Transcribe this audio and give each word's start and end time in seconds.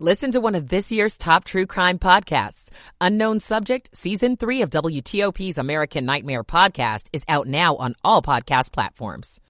Listen 0.00 0.32
to 0.32 0.40
one 0.40 0.56
of 0.56 0.70
this 0.70 0.90
year's 0.90 1.16
top 1.16 1.44
true 1.44 1.66
crime 1.66 2.00
podcasts. 2.00 2.70
Unknown 3.00 3.38
Subject, 3.38 3.96
Season 3.96 4.36
3 4.36 4.62
of 4.62 4.70
WTOP's 4.70 5.56
American 5.56 6.04
Nightmare 6.04 6.42
podcast 6.42 7.06
is 7.12 7.22
out 7.28 7.46
now 7.46 7.76
on 7.76 7.94
all 8.02 8.20
podcast 8.20 8.72
platforms. 8.72 9.40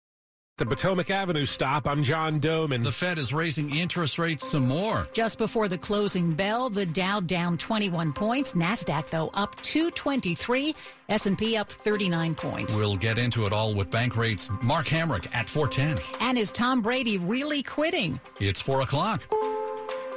The 0.58 0.66
Potomac 0.66 1.08
Avenue 1.08 1.46
stop. 1.46 1.88
I'm 1.88 2.02
John 2.02 2.40
Domen. 2.40 2.82
The 2.82 2.92
Fed 2.92 3.18
is 3.18 3.32
raising 3.32 3.74
interest 3.74 4.18
rates 4.18 4.46
some 4.46 4.68
more. 4.68 5.06
Just 5.14 5.38
before 5.38 5.66
the 5.66 5.78
closing 5.78 6.34
bell, 6.34 6.68
the 6.68 6.84
Dow 6.84 7.20
down 7.20 7.56
21 7.56 8.12
points, 8.12 8.52
Nasdaq 8.52 9.08
though 9.08 9.30
up 9.32 9.56
223, 9.62 10.74
S&P 11.08 11.56
up 11.56 11.72
39 11.72 12.34
points. 12.34 12.76
We'll 12.76 12.96
get 12.96 13.16
into 13.16 13.46
it 13.46 13.54
all 13.54 13.72
with 13.74 13.90
Bankrate's. 13.90 14.50
Mark 14.62 14.86
Hamrick 14.88 15.26
at 15.34 15.48
410. 15.48 16.04
And 16.20 16.36
is 16.36 16.52
Tom 16.52 16.82
Brady 16.82 17.16
really 17.16 17.62
quitting? 17.62 18.20
It's 18.38 18.60
4 18.60 18.82
o'clock. 18.82 19.22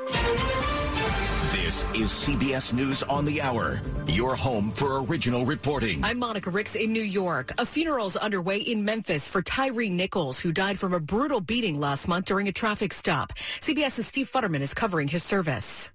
This 0.08 1.84
is 1.94 2.12
CBS 2.12 2.72
News 2.72 3.04
on 3.04 3.26
the 3.26 3.42
Hour, 3.42 3.82
your 4.08 4.36
home 4.36 4.72
for 4.72 5.04
original 5.04 5.46
reporting. 5.46 6.02
I'm 6.02 6.18
Monica 6.18 6.50
Ricks 6.50 6.76
in 6.76 6.94
New 6.94 7.02
York. 7.02 7.54
A 7.58 7.66
funeral's 7.66 8.16
underway 8.16 8.60
in 8.60 8.86
Memphis 8.86 9.28
for 9.28 9.42
Tyree 9.42 9.90
Nichols, 9.90 10.40
who 10.40 10.54
died 10.54 10.80
from 10.80 10.94
a 10.94 11.02
brutal 11.02 11.42
beating 11.42 11.78
last 11.78 12.08
month 12.08 12.26
during 12.26 12.48
a 12.48 12.54
traffic 12.54 12.94
stop. 12.94 13.34
CBS's 13.60 14.08
Steve 14.08 14.32
Futterman 14.32 14.62
is 14.62 14.74
covering 14.74 15.10
his 15.10 15.24
service. 15.24 15.90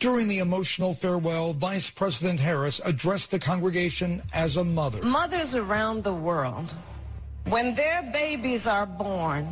During 0.00 0.26
the 0.26 0.40
emotional 0.40 0.92
farewell, 0.92 1.52
Vice 1.52 1.90
President 1.90 2.40
Harris 2.40 2.80
addressed 2.84 3.30
the 3.30 3.38
congregation 3.38 4.20
as 4.34 4.56
a 4.56 4.64
mother. 4.64 5.00
Mothers 5.02 5.54
around 5.54 6.02
the 6.02 6.14
world, 6.14 6.74
when 7.44 7.76
their 7.76 8.02
babies 8.12 8.66
are 8.66 8.86
born, 8.86 9.46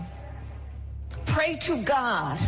pray 1.24 1.55
to 1.62 1.82
God 1.82 2.38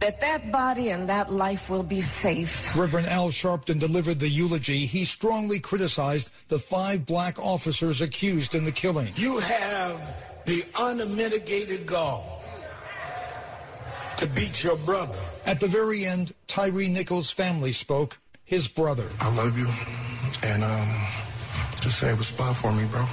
that 0.00 0.20
that 0.20 0.52
body 0.52 0.90
and 0.90 1.08
that 1.08 1.32
life 1.32 1.70
will 1.70 1.82
be 1.82 2.00
safe. 2.00 2.76
Reverend 2.76 3.06
Al 3.06 3.30
Sharpton 3.30 3.78
delivered 3.78 4.20
the 4.20 4.28
eulogy. 4.28 4.86
He 4.86 5.04
strongly 5.04 5.58
criticized 5.58 6.30
the 6.48 6.58
five 6.58 7.06
black 7.06 7.38
officers 7.38 8.00
accused 8.00 8.54
in 8.54 8.64
the 8.64 8.72
killing. 8.72 9.08
You 9.16 9.38
have 9.38 10.24
the 10.44 10.62
unmitigated 10.78 11.86
gall 11.86 12.42
to 14.18 14.26
beat 14.26 14.62
your 14.62 14.76
brother. 14.76 15.18
At 15.44 15.60
the 15.60 15.66
very 15.66 16.06
end, 16.06 16.34
Tyree 16.46 16.88
Nichols' 16.88 17.30
family 17.30 17.72
spoke. 17.72 18.18
His 18.44 18.68
brother. 18.68 19.08
I 19.20 19.34
love 19.34 19.58
you, 19.58 19.66
and 20.44 20.62
um, 20.62 21.06
just 21.80 21.98
save 21.98 22.20
a 22.20 22.24
spot 22.24 22.54
for 22.54 22.70
me, 22.70 22.84
bro. 22.84 23.04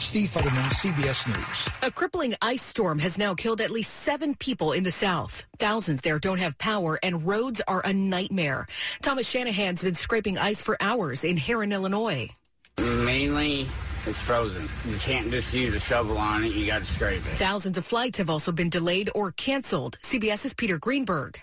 Steve 0.00 0.30
Futterman, 0.30 0.68
CBS 0.70 1.26
News. 1.26 1.68
A 1.82 1.90
crippling 1.90 2.34
ice 2.40 2.62
storm 2.62 2.98
has 3.00 3.18
now 3.18 3.34
killed 3.34 3.60
at 3.60 3.70
least 3.70 3.92
seven 3.92 4.34
people 4.36 4.72
in 4.72 4.84
the 4.84 4.90
South. 4.90 5.44
Thousands 5.58 6.00
there 6.00 6.18
don't 6.18 6.38
have 6.38 6.56
power, 6.58 6.98
and 7.02 7.26
roads 7.26 7.60
are 7.66 7.82
a 7.84 7.92
nightmare. 7.92 8.66
Thomas 9.02 9.28
Shanahan's 9.28 9.82
been 9.82 9.94
scraping 9.94 10.38
ice 10.38 10.62
for 10.62 10.76
hours 10.80 11.24
in 11.24 11.36
Herrin, 11.36 11.72
Illinois. 11.72 12.28
Mainly, 12.78 13.66
it's 14.06 14.18
frozen. 14.18 14.68
You 14.90 14.98
can't 14.98 15.30
just 15.30 15.52
use 15.52 15.74
a 15.74 15.80
shovel 15.80 16.16
on 16.16 16.44
it. 16.44 16.52
You 16.52 16.66
got 16.66 16.80
to 16.80 16.86
scrape 16.86 17.18
it. 17.18 17.36
Thousands 17.36 17.76
of 17.76 17.84
flights 17.84 18.18
have 18.18 18.30
also 18.30 18.52
been 18.52 18.70
delayed 18.70 19.10
or 19.14 19.32
canceled. 19.32 19.98
CBS's 20.02 20.54
Peter 20.54 20.78
Greenberg. 20.78 21.40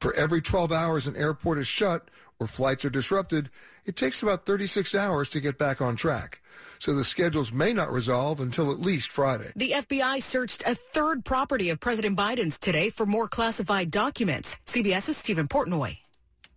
For 0.00 0.14
every 0.14 0.42
12 0.42 0.72
hours 0.72 1.06
an 1.06 1.16
airport 1.16 1.58
is 1.58 1.66
shut 1.66 2.10
or 2.40 2.46
flights 2.46 2.84
are 2.84 2.90
disrupted, 2.90 3.50
it 3.84 3.96
takes 3.96 4.22
about 4.22 4.46
36 4.46 4.94
hours 4.94 5.28
to 5.30 5.40
get 5.40 5.58
back 5.58 5.80
on 5.80 5.96
track 5.96 6.40
so 6.78 6.94
the 6.94 7.04
schedules 7.04 7.52
may 7.52 7.72
not 7.72 7.92
resolve 7.92 8.40
until 8.40 8.70
at 8.70 8.80
least 8.80 9.10
Friday. 9.10 9.52
The 9.56 9.72
FBI 9.72 10.22
searched 10.22 10.62
a 10.66 10.74
third 10.74 11.24
property 11.24 11.70
of 11.70 11.80
President 11.80 12.18
Biden's 12.18 12.58
today 12.58 12.90
for 12.90 13.06
more 13.06 13.28
classified 13.28 13.90
documents. 13.90 14.56
CBS's 14.66 15.16
Stephen 15.16 15.48
Portnoy. 15.48 15.98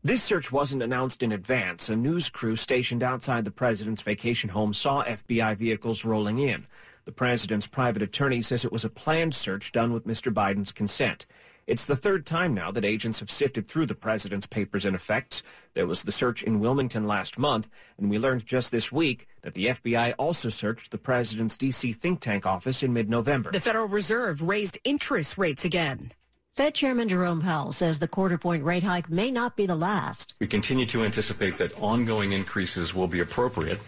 This 0.03 0.23
search 0.23 0.51
wasn't 0.51 0.83
announced 0.83 1.23
in 1.23 1.33
advance. 1.33 1.89
A 1.89 1.95
news 1.95 2.29
crew 2.29 2.55
stationed 2.55 3.03
outside 3.03 3.43
the 3.43 3.51
president's 3.51 4.01
vacation 4.01 4.49
home 4.49 4.73
saw 4.73 5.03
FBI 5.03 5.57
vehicles 5.57 6.05
rolling 6.05 6.39
in. 6.39 6.67
The 7.03 7.11
president's 7.11 7.67
private 7.67 8.01
attorney 8.01 8.41
says 8.41 8.63
it 8.63 8.71
was 8.71 8.85
a 8.85 8.89
planned 8.89 9.35
search 9.35 9.71
done 9.71 9.91
with 9.91 10.07
Mr. 10.07 10.33
Biden's 10.33 10.71
consent. 10.71 11.25
It's 11.69 11.85
the 11.85 11.95
third 11.95 12.25
time 12.25 12.55
now 12.55 12.71
that 12.71 12.83
agents 12.83 13.19
have 13.19 13.29
sifted 13.29 13.67
through 13.67 13.85
the 13.85 13.93
president's 13.93 14.47
papers 14.47 14.87
and 14.87 14.95
effects. 14.95 15.43
There 15.75 15.85
was 15.85 16.03
the 16.03 16.11
search 16.11 16.41
in 16.41 16.59
Wilmington 16.59 17.05
last 17.05 17.37
month, 17.37 17.69
and 17.99 18.09
we 18.09 18.17
learned 18.17 18.47
just 18.47 18.71
this 18.71 18.91
week 18.91 19.27
that 19.43 19.53
the 19.53 19.67
FBI 19.67 20.15
also 20.17 20.49
searched 20.49 20.89
the 20.89 20.97
president's 20.97 21.59
D.C. 21.59 21.93
think 21.93 22.21
tank 22.21 22.47
office 22.47 22.81
in 22.81 22.91
mid-November. 22.91 23.51
The 23.51 23.59
Federal 23.59 23.85
Reserve 23.85 24.41
raised 24.41 24.79
interest 24.83 25.37
rates 25.37 25.63
again. 25.63 26.11
Fed 26.53 26.73
Chairman 26.73 27.07
Jerome 27.07 27.39
Powell 27.39 27.71
says 27.71 27.99
the 27.99 28.07
quarter 28.07 28.39
point 28.39 28.63
rate 28.63 28.81
hike 28.81 29.11
may 29.11 29.29
not 29.29 29.55
be 29.55 29.67
the 29.67 29.75
last. 29.75 30.33
We 30.39 30.47
continue 30.47 30.87
to 30.87 31.03
anticipate 31.03 31.59
that 31.59 31.79
ongoing 31.79 32.31
increases 32.31 32.95
will 32.95 33.07
be 33.07 33.19
appropriate 33.19 33.79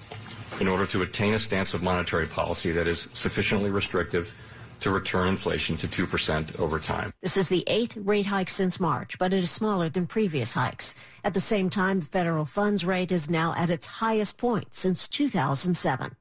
in 0.60 0.68
order 0.68 0.86
to 0.86 1.02
attain 1.02 1.34
a 1.34 1.40
stance 1.40 1.74
of 1.74 1.82
monetary 1.82 2.28
policy 2.28 2.72
that 2.74 2.86
is 2.86 3.10
sufficiently 3.14 3.72
restrictive 3.72 4.36
to 4.82 4.92
return 4.92 5.28
inflation 5.30 5.78
to 5.78 5.88
2% 5.88 6.60
over 6.60 6.80
time. 6.80 7.14
This 7.22 7.38
is 7.38 7.50
the 7.50 7.64
eighth 7.68 7.98
rate 7.98 8.26
hike 8.26 8.50
since 8.50 8.80
March, 8.80 9.18
but 9.18 9.34
it 9.34 9.40
is 9.40 9.52
smaller 9.52 9.90
than 9.90 10.08
previous 10.08 10.54
hikes. 10.54 10.96
At 11.24 11.34
the 11.34 11.42
same 11.42 11.70
time, 11.70 12.02
the 12.02 12.06
federal 12.06 12.46
funds 12.46 12.84
rate 12.84 13.12
is 13.12 13.30
now 13.30 13.54
at 13.56 13.70
its 13.70 13.86
highest 13.86 14.38
point 14.38 14.76
since 14.76 15.08
2007. 15.08 16.16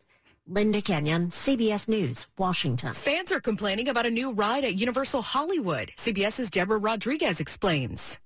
Linda 0.47 0.82
Kenyon, 0.82 1.28
CBS 1.28 1.88
News, 1.88 2.26
Washington. 2.37 2.93
Fans 2.93 3.31
are 3.31 3.41
complaining 3.41 3.88
about 3.88 4.06
a 4.06 4.10
new 4.10 4.32
ride 4.32 4.65
at 4.65 4.75
Universal 4.75 5.22
Hollywood. 5.22 5.93
CBS's 5.97 6.50
Deborah 6.50 6.78
Rodriguez 6.78 7.41
explains. 7.41 8.19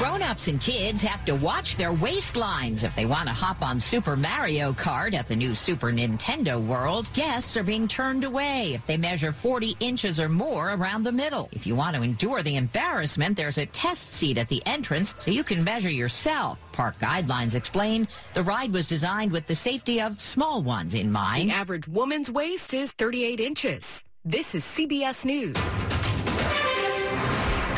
Grown-ups 0.00 0.48
and 0.48 0.58
kids 0.58 1.02
have 1.02 1.26
to 1.26 1.34
watch 1.34 1.76
their 1.76 1.92
waistlines 1.92 2.84
if 2.84 2.96
they 2.96 3.04
want 3.04 3.28
to 3.28 3.34
hop 3.34 3.60
on 3.60 3.78
Super 3.78 4.16
Mario 4.16 4.72
Kart 4.72 5.12
at 5.12 5.28
the 5.28 5.36
new 5.36 5.54
Super 5.54 5.92
Nintendo 5.92 6.58
World. 6.58 7.12
Guests 7.12 7.54
are 7.58 7.62
being 7.62 7.86
turned 7.86 8.24
away 8.24 8.72
if 8.72 8.86
they 8.86 8.96
measure 8.96 9.30
40 9.30 9.76
inches 9.78 10.18
or 10.18 10.30
more 10.30 10.70
around 10.70 11.02
the 11.02 11.12
middle. 11.12 11.50
If 11.52 11.66
you 11.66 11.74
want 11.74 11.96
to 11.96 12.02
endure 12.02 12.42
the 12.42 12.56
embarrassment, 12.56 13.36
there's 13.36 13.58
a 13.58 13.66
test 13.66 14.12
seat 14.12 14.38
at 14.38 14.48
the 14.48 14.62
entrance 14.64 15.14
so 15.18 15.30
you 15.30 15.44
can 15.44 15.62
measure 15.62 15.90
yourself. 15.90 16.58
Park 16.72 16.98
guidelines 16.98 17.54
explain 17.54 18.08
the 18.32 18.42
ride 18.42 18.72
was 18.72 18.88
designed 18.88 19.32
with 19.32 19.46
the 19.48 19.54
safety 19.54 20.00
of 20.00 20.18
small 20.18 20.62
ones 20.62 20.94
in 20.94 21.12
mind. 21.12 21.50
The 21.50 21.54
average 21.54 21.86
woman's 21.86 22.30
waist 22.30 22.72
is 22.72 22.92
38 22.92 23.38
inches. 23.38 24.02
This 24.24 24.54
is 24.54 24.64
CBS 24.64 25.26
News. 25.26 25.89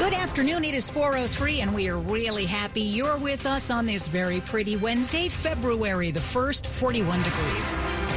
Good 0.03 0.15
afternoon. 0.15 0.65
It 0.65 0.75
is 0.75 0.89
403 0.89 1.61
and 1.61 1.73
we 1.73 1.89
are 1.89 1.97
really 1.97 2.45
happy 2.45 2.81
you're 2.81 3.17
with 3.19 3.47
us 3.47 3.71
on 3.71 3.87
this 3.87 4.09
very 4.09 4.41
pretty 4.41 4.75
Wednesday, 4.75 5.29
February 5.29 6.11
the 6.11 6.19
1st, 6.19 6.67
41 6.67 7.23
degrees. 7.23 8.12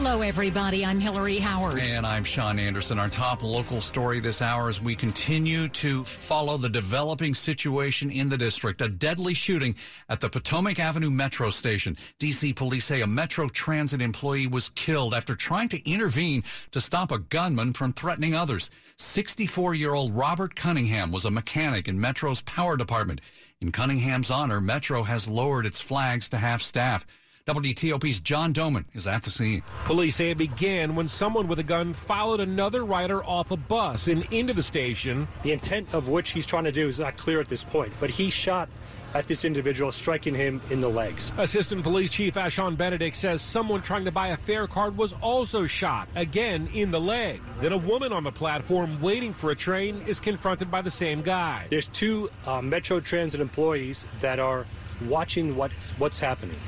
Hello, 0.00 0.22
everybody. 0.22 0.86
I'm 0.86 1.00
Hillary 1.00 1.38
Howard. 1.38 1.76
And 1.80 2.06
I'm 2.06 2.22
Sean 2.22 2.60
Anderson. 2.60 3.00
Our 3.00 3.08
top 3.08 3.42
local 3.42 3.80
story 3.80 4.20
this 4.20 4.40
hour 4.40 4.68
as 4.68 4.80
we 4.80 4.94
continue 4.94 5.66
to 5.70 6.04
follow 6.04 6.56
the 6.56 6.68
developing 6.68 7.34
situation 7.34 8.08
in 8.08 8.28
the 8.28 8.38
district. 8.38 8.80
A 8.80 8.88
deadly 8.88 9.34
shooting 9.34 9.74
at 10.08 10.20
the 10.20 10.30
Potomac 10.30 10.78
Avenue 10.78 11.10
Metro 11.10 11.50
station. 11.50 11.96
DC 12.20 12.54
police 12.54 12.84
say 12.84 13.00
a 13.00 13.08
Metro 13.08 13.48
Transit 13.48 14.00
employee 14.00 14.46
was 14.46 14.68
killed 14.68 15.14
after 15.14 15.34
trying 15.34 15.68
to 15.70 15.90
intervene 15.90 16.44
to 16.70 16.80
stop 16.80 17.10
a 17.10 17.18
gunman 17.18 17.72
from 17.72 17.92
threatening 17.92 18.36
others. 18.36 18.70
64 18.98 19.74
year 19.74 19.94
old 19.94 20.14
Robert 20.14 20.54
Cunningham 20.54 21.10
was 21.10 21.24
a 21.24 21.30
mechanic 21.30 21.88
in 21.88 22.00
Metro's 22.00 22.40
power 22.42 22.76
department. 22.76 23.20
In 23.60 23.72
Cunningham's 23.72 24.30
honor, 24.30 24.60
Metro 24.60 25.02
has 25.02 25.26
lowered 25.26 25.66
its 25.66 25.80
flags 25.80 26.28
to 26.28 26.36
half 26.36 26.62
staff. 26.62 27.04
WTOP's 27.48 28.20
John 28.20 28.52
Domen 28.52 28.84
is 28.92 29.06
at 29.06 29.22
the 29.22 29.30
scene. 29.30 29.62
Police 29.86 30.16
say 30.16 30.32
it 30.32 30.36
began 30.36 30.94
when 30.94 31.08
someone 31.08 31.48
with 31.48 31.58
a 31.58 31.62
gun 31.62 31.94
followed 31.94 32.40
another 32.40 32.84
rider 32.84 33.24
off 33.24 33.50
a 33.50 33.56
bus 33.56 34.06
and 34.06 34.30
into 34.30 34.52
the 34.52 34.62
station. 34.62 35.26
The 35.44 35.52
intent 35.52 35.94
of 35.94 36.10
which 36.10 36.32
he's 36.32 36.44
trying 36.44 36.64
to 36.64 36.72
do 36.72 36.86
is 36.88 36.98
not 36.98 37.16
clear 37.16 37.40
at 37.40 37.48
this 37.48 37.64
point, 37.64 37.94
but 38.00 38.10
he 38.10 38.28
shot 38.28 38.68
at 39.14 39.26
this 39.26 39.46
individual, 39.46 39.90
striking 39.90 40.34
him 40.34 40.60
in 40.68 40.82
the 40.82 40.90
legs. 40.90 41.32
Assistant 41.38 41.82
Police 41.82 42.10
Chief 42.10 42.34
Ashan 42.34 42.76
Benedict 42.76 43.16
says 43.16 43.40
someone 43.40 43.80
trying 43.80 44.04
to 44.04 44.12
buy 44.12 44.28
a 44.28 44.36
fare 44.36 44.66
card 44.66 44.98
was 44.98 45.14
also 45.14 45.64
shot, 45.64 46.06
again 46.16 46.68
in 46.74 46.90
the 46.90 47.00
leg. 47.00 47.40
Then 47.62 47.72
a 47.72 47.78
woman 47.78 48.12
on 48.12 48.24
the 48.24 48.32
platform 48.32 49.00
waiting 49.00 49.32
for 49.32 49.52
a 49.52 49.56
train 49.56 50.02
is 50.06 50.20
confronted 50.20 50.70
by 50.70 50.82
the 50.82 50.90
same 50.90 51.22
guy. 51.22 51.66
There's 51.70 51.88
two 51.88 52.28
uh, 52.44 52.60
Metro 52.60 53.00
Transit 53.00 53.40
employees 53.40 54.04
that 54.20 54.38
are 54.38 54.66
watching 55.06 55.56
what's, 55.56 55.88
what's 55.92 56.18
happening. 56.18 56.58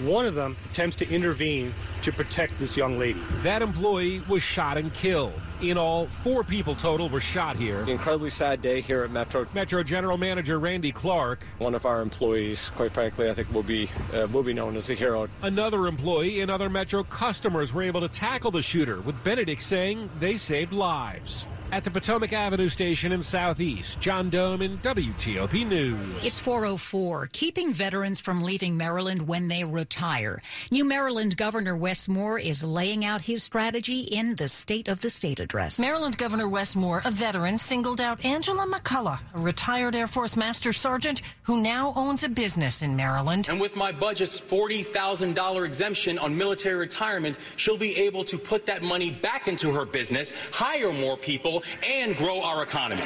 One 0.00 0.26
of 0.26 0.34
them 0.34 0.56
attempts 0.70 0.94
to 0.96 1.08
intervene 1.08 1.74
to 2.02 2.12
protect 2.12 2.58
this 2.58 2.76
young 2.76 2.98
lady. 2.98 3.20
That 3.42 3.62
employee 3.62 4.22
was 4.28 4.42
shot 4.42 4.78
and 4.78 4.94
killed. 4.94 5.32
In 5.60 5.76
all, 5.76 6.06
four 6.06 6.44
people 6.44 6.76
total 6.76 7.08
were 7.08 7.20
shot 7.20 7.56
here. 7.56 7.84
Incredibly 7.88 8.30
sad 8.30 8.62
day 8.62 8.80
here 8.80 9.02
at 9.02 9.10
Metro. 9.10 9.44
Metro 9.54 9.82
General 9.82 10.16
Manager 10.16 10.60
Randy 10.60 10.92
Clark. 10.92 11.40
One 11.58 11.74
of 11.74 11.84
our 11.84 12.00
employees, 12.00 12.70
quite 12.76 12.92
frankly, 12.92 13.28
I 13.28 13.34
think 13.34 13.52
will 13.52 13.64
be 13.64 13.90
uh, 14.14 14.28
will 14.28 14.44
be 14.44 14.52
known 14.52 14.76
as 14.76 14.88
a 14.88 14.94
hero. 14.94 15.28
Another 15.42 15.88
employee 15.88 16.42
and 16.42 16.50
other 16.50 16.70
Metro 16.70 17.02
customers 17.02 17.72
were 17.72 17.82
able 17.82 18.00
to 18.02 18.08
tackle 18.08 18.52
the 18.52 18.62
shooter, 18.62 19.00
with 19.00 19.22
Benedict 19.24 19.62
saying 19.62 20.08
they 20.20 20.36
saved 20.36 20.72
lives 20.72 21.48
at 21.70 21.84
the 21.84 21.90
Potomac 21.90 22.32
Avenue 22.32 22.68
station 22.68 23.12
in 23.12 23.22
Southeast. 23.22 24.00
John 24.00 24.30
Domen 24.30 24.78
WTOP 24.78 25.66
News. 25.66 26.24
It's 26.24 26.38
404, 26.38 27.28
keeping 27.32 27.72
veterans 27.72 28.20
from 28.20 28.42
leaving 28.42 28.76
Maryland 28.76 29.26
when 29.26 29.48
they 29.48 29.64
retire. 29.64 30.40
New 30.70 30.84
Maryland 30.84 31.36
Governor 31.36 31.76
Wes 31.76 32.08
Moore 32.08 32.38
is 32.38 32.64
laying 32.64 33.04
out 33.04 33.22
his 33.22 33.42
strategy 33.42 34.00
in 34.00 34.34
the 34.36 34.48
State 34.48 34.88
of 34.88 35.02
the 35.02 35.10
State 35.10 35.40
address. 35.40 35.78
Maryland 35.78 36.16
Governor 36.16 36.48
Wes 36.48 36.74
Moore, 36.74 37.02
a 37.04 37.10
veteran, 37.10 37.58
singled 37.58 38.00
out 38.00 38.24
Angela 38.24 38.66
McCullough, 38.66 39.18
a 39.34 39.38
retired 39.38 39.94
Air 39.94 40.06
Force 40.06 40.36
Master 40.36 40.72
Sergeant 40.72 41.22
who 41.42 41.62
now 41.62 41.92
owns 41.96 42.24
a 42.24 42.28
business 42.28 42.82
in 42.82 42.96
Maryland. 42.96 43.48
And 43.48 43.60
with 43.60 43.76
my 43.76 43.92
budget's 43.92 44.40
$40,000 44.40 45.64
exemption 45.64 46.18
on 46.18 46.36
military 46.36 46.76
retirement, 46.76 47.38
she'll 47.56 47.76
be 47.76 47.96
able 47.96 48.24
to 48.24 48.38
put 48.38 48.66
that 48.66 48.82
money 48.82 49.10
back 49.10 49.48
into 49.48 49.70
her 49.70 49.84
business, 49.84 50.32
hire 50.52 50.92
more 50.92 51.16
people, 51.16 51.57
and 51.84 52.16
grow 52.16 52.42
our 52.42 52.62
economy. 52.62 53.02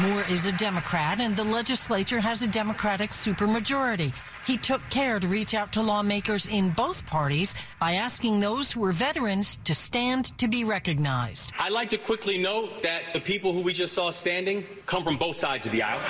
Moore 0.00 0.24
is 0.30 0.46
a 0.46 0.52
Democrat, 0.52 1.20
and 1.20 1.36
the 1.36 1.44
legislature 1.44 2.20
has 2.20 2.42
a 2.42 2.46
Democratic 2.46 3.10
supermajority. 3.10 4.12
He 4.46 4.56
took 4.56 4.80
care 4.90 5.18
to 5.18 5.26
reach 5.26 5.54
out 5.54 5.72
to 5.72 5.82
lawmakers 5.82 6.46
in 6.46 6.70
both 6.70 7.04
parties 7.06 7.54
by 7.80 7.94
asking 7.94 8.38
those 8.38 8.70
who 8.70 8.80
were 8.80 8.92
veterans 8.92 9.58
to 9.64 9.74
stand 9.74 10.36
to 10.38 10.46
be 10.46 10.62
recognized. 10.62 11.52
I'd 11.58 11.72
like 11.72 11.88
to 11.90 11.98
quickly 11.98 12.38
note 12.38 12.82
that 12.82 13.12
the 13.12 13.20
people 13.20 13.52
who 13.52 13.60
we 13.60 13.72
just 13.72 13.94
saw 13.94 14.10
standing 14.10 14.64
come 14.86 15.02
from 15.02 15.16
both 15.16 15.36
sides 15.36 15.66
of 15.66 15.72
the 15.72 15.82
aisle. 15.82 16.00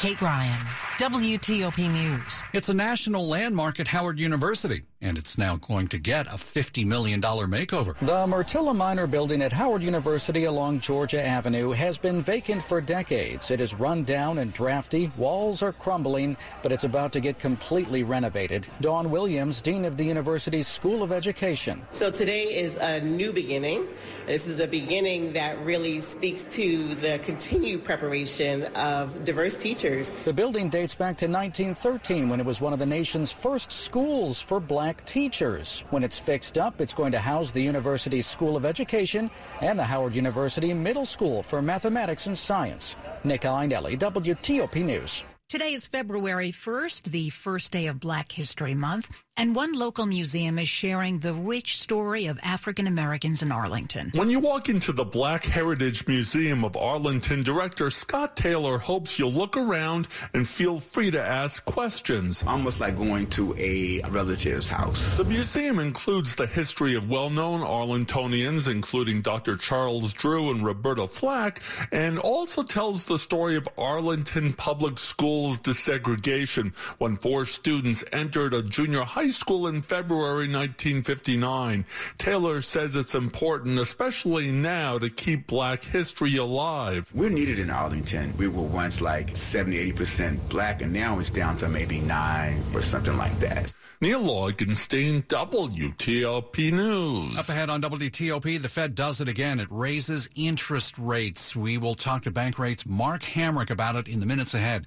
Kate 0.00 0.20
Ryan, 0.20 0.58
WTOP 0.98 1.90
News. 1.90 2.42
It's 2.52 2.68
a 2.68 2.74
national 2.74 3.28
landmark 3.28 3.78
at 3.78 3.86
Howard 3.86 4.18
University 4.18 4.82
and 5.04 5.18
it's 5.18 5.36
now 5.36 5.56
going 5.56 5.86
to 5.88 5.98
get 5.98 6.26
a 6.26 6.36
$50 6.36 6.86
million 6.86 7.20
makeover. 7.20 7.94
The 8.00 8.26
Myrtilla 8.26 8.74
Minor 8.74 9.06
building 9.06 9.42
at 9.42 9.52
Howard 9.52 9.82
University 9.82 10.44
along 10.44 10.80
Georgia 10.80 11.24
Avenue 11.24 11.72
has 11.72 11.98
been 11.98 12.22
vacant 12.22 12.62
for 12.62 12.80
decades. 12.80 13.50
It 13.50 13.60
is 13.60 13.74
run 13.74 14.04
down 14.04 14.38
and 14.38 14.52
drafty, 14.52 15.12
walls 15.18 15.62
are 15.62 15.72
crumbling, 15.72 16.36
but 16.62 16.72
it's 16.72 16.84
about 16.84 17.12
to 17.12 17.20
get 17.20 17.38
completely 17.38 18.02
renovated. 18.02 18.66
Dawn 18.80 19.10
Williams, 19.10 19.60
Dean 19.60 19.84
of 19.84 19.98
the 19.98 20.04
university's 20.04 20.66
School 20.66 21.02
of 21.02 21.12
Education. 21.12 21.82
So 21.92 22.10
today 22.10 22.56
is 22.56 22.76
a 22.76 23.00
new 23.00 23.32
beginning. 23.32 23.86
This 24.26 24.46
is 24.46 24.58
a 24.60 24.66
beginning 24.66 25.34
that 25.34 25.62
really 25.62 26.00
speaks 26.00 26.44
to 26.44 26.94
the 26.94 27.18
continued 27.18 27.84
preparation 27.84 28.64
of 28.74 29.22
diverse 29.24 29.54
teachers. 29.54 30.12
The 30.24 30.32
building 30.32 30.70
dates 30.70 30.94
back 30.94 31.18
to 31.18 31.26
1913 31.26 32.30
when 32.30 32.40
it 32.40 32.46
was 32.46 32.62
one 32.62 32.72
of 32.72 32.78
the 32.78 32.86
nation's 32.86 33.30
first 33.30 33.70
schools 33.70 34.40
for 34.40 34.60
black 34.60 34.93
black 34.94 35.06
teachers. 35.06 35.84
When 35.90 36.04
it's 36.04 36.18
fixed 36.18 36.58
up, 36.58 36.80
it's 36.80 36.94
going 36.94 37.12
to 37.12 37.18
house 37.18 37.52
the 37.52 37.62
university's 37.62 38.26
School 38.26 38.56
of 38.56 38.64
Education 38.64 39.30
and 39.60 39.78
the 39.78 39.84
Howard 39.84 40.14
University 40.14 40.72
Middle 40.74 41.06
School 41.06 41.42
for 41.42 41.62
Mathematics 41.62 42.26
and 42.26 42.36
Science. 42.36 42.96
Nick 43.24 43.42
Iannelli, 43.42 43.98
WTOP 43.98 44.84
News. 44.84 45.24
Today 45.50 45.74
is 45.74 45.86
February 45.86 46.50
1st, 46.50 47.04
the 47.12 47.28
first 47.28 47.70
day 47.70 47.86
of 47.86 48.00
Black 48.00 48.32
History 48.32 48.74
Month, 48.74 49.22
and 49.36 49.54
one 49.54 49.72
local 49.72 50.06
museum 50.06 50.58
is 50.58 50.68
sharing 50.68 51.18
the 51.18 51.34
rich 51.34 51.78
story 51.78 52.26
of 52.26 52.40
African 52.42 52.86
Americans 52.86 53.42
in 53.42 53.52
Arlington. 53.52 54.10
When 54.14 54.30
you 54.30 54.40
walk 54.40 54.70
into 54.70 54.90
the 54.90 55.04
Black 55.04 55.44
Heritage 55.44 56.08
Museum 56.08 56.64
of 56.64 56.76
Arlington, 56.78 57.42
director 57.42 57.90
Scott 57.90 58.36
Taylor 58.36 58.78
hopes 58.78 59.18
you'll 59.18 59.32
look 59.32 59.56
around 59.56 60.08
and 60.32 60.48
feel 60.48 60.80
free 60.80 61.10
to 61.10 61.22
ask 61.22 61.62
questions. 61.66 62.42
Almost 62.46 62.80
like 62.80 62.96
going 62.96 63.26
to 63.28 63.54
a 63.58 64.00
relative's 64.08 64.68
house. 64.68 65.18
The 65.18 65.24
museum 65.24 65.78
includes 65.78 66.34
the 66.34 66.46
history 66.46 66.94
of 66.94 67.10
well-known 67.10 67.60
Arlingtonians, 67.60 68.66
including 68.68 69.20
Dr. 69.20 69.56
Charles 69.58 70.14
Drew 70.14 70.50
and 70.50 70.64
Roberta 70.64 71.06
Flack, 71.06 71.60
and 71.92 72.18
also 72.18 72.62
tells 72.62 73.04
the 73.04 73.18
story 73.18 73.56
of 73.56 73.68
Arlington 73.76 74.54
Public 74.54 74.98
Schools 75.34 75.58
desegregation 75.58 76.72
when 76.98 77.16
four 77.16 77.44
students 77.44 78.04
entered 78.12 78.54
a 78.54 78.62
junior 78.62 79.02
high 79.02 79.30
school 79.30 79.66
in 79.66 79.82
February 79.82 80.46
1959. 80.46 81.84
Taylor 82.18 82.62
says 82.62 82.94
it's 82.94 83.16
important, 83.16 83.80
especially 83.80 84.52
now, 84.52 84.96
to 84.96 85.10
keep 85.10 85.48
black 85.48 85.82
history 85.82 86.36
alive. 86.36 87.10
We're 87.12 87.30
needed 87.30 87.58
in 87.58 87.68
Arlington. 87.68 88.32
We 88.36 88.46
were 88.46 88.62
once 88.62 89.00
like 89.00 89.36
70, 89.36 89.92
80% 89.92 90.38
black, 90.48 90.82
and 90.82 90.92
now 90.92 91.18
it's 91.18 91.30
down 91.30 91.58
to 91.58 91.68
maybe 91.68 91.98
9 91.98 92.62
or 92.72 92.80
something 92.80 93.16
like 93.16 93.36
that. 93.40 93.74
Neil 94.00 94.22
Augenstein, 94.22 95.26
WTOP 95.26 96.72
News. 96.72 97.36
Up 97.36 97.48
ahead 97.48 97.70
on 97.70 97.82
WTOP, 97.82 98.62
the 98.62 98.68
Fed 98.68 98.94
does 98.94 99.20
it 99.20 99.28
again. 99.28 99.58
It 99.58 99.68
raises 99.68 100.28
interest 100.36 100.96
rates. 100.96 101.56
We 101.56 101.76
will 101.76 101.96
talk 101.96 102.22
to 102.22 102.30
Bankrate's 102.30 102.86
Mark 102.86 103.22
Hamrick 103.22 103.70
about 103.70 103.96
it 103.96 104.06
in 104.06 104.20
the 104.20 104.26
minutes 104.26 104.54
ahead. 104.54 104.86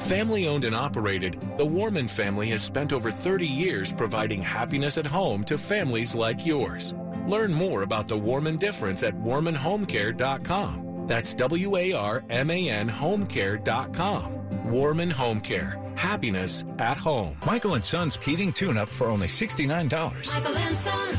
Family 0.00 0.46
owned 0.46 0.64
and 0.64 0.74
operated, 0.74 1.40
the 1.56 1.66
Warman 1.66 2.08
family 2.08 2.46
has 2.48 2.62
spent 2.62 2.92
over 2.92 3.10
30 3.10 3.46
years 3.46 3.92
providing 3.92 4.42
happiness 4.42 4.98
at 4.98 5.06
home 5.06 5.44
to 5.44 5.58
families 5.58 6.14
like 6.14 6.44
yours. 6.46 6.94
Learn 7.26 7.52
more 7.52 7.82
about 7.82 8.08
the 8.08 8.16
Warman 8.16 8.56
difference 8.56 9.02
at 9.02 9.14
warmanhomecare.com. 9.14 11.06
That's 11.06 11.34
W 11.34 11.76
A 11.76 11.92
R 11.92 12.24
M 12.30 12.50
A 12.50 12.68
N 12.68 12.88
homecare.com. 12.88 14.70
Warman 14.70 15.10
Home 15.10 15.40
Care. 15.40 15.80
Happiness 15.94 16.64
at 16.78 16.96
home. 16.96 17.36
Michael 17.46 17.74
and 17.74 17.84
Son's 17.84 18.16
heating 18.16 18.52
tune 18.52 18.76
up 18.76 18.88
for 18.88 19.06
only 19.06 19.28
$69. 19.28 20.34
Michael 20.34 20.56
and 20.56 20.76
Son. 20.76 21.16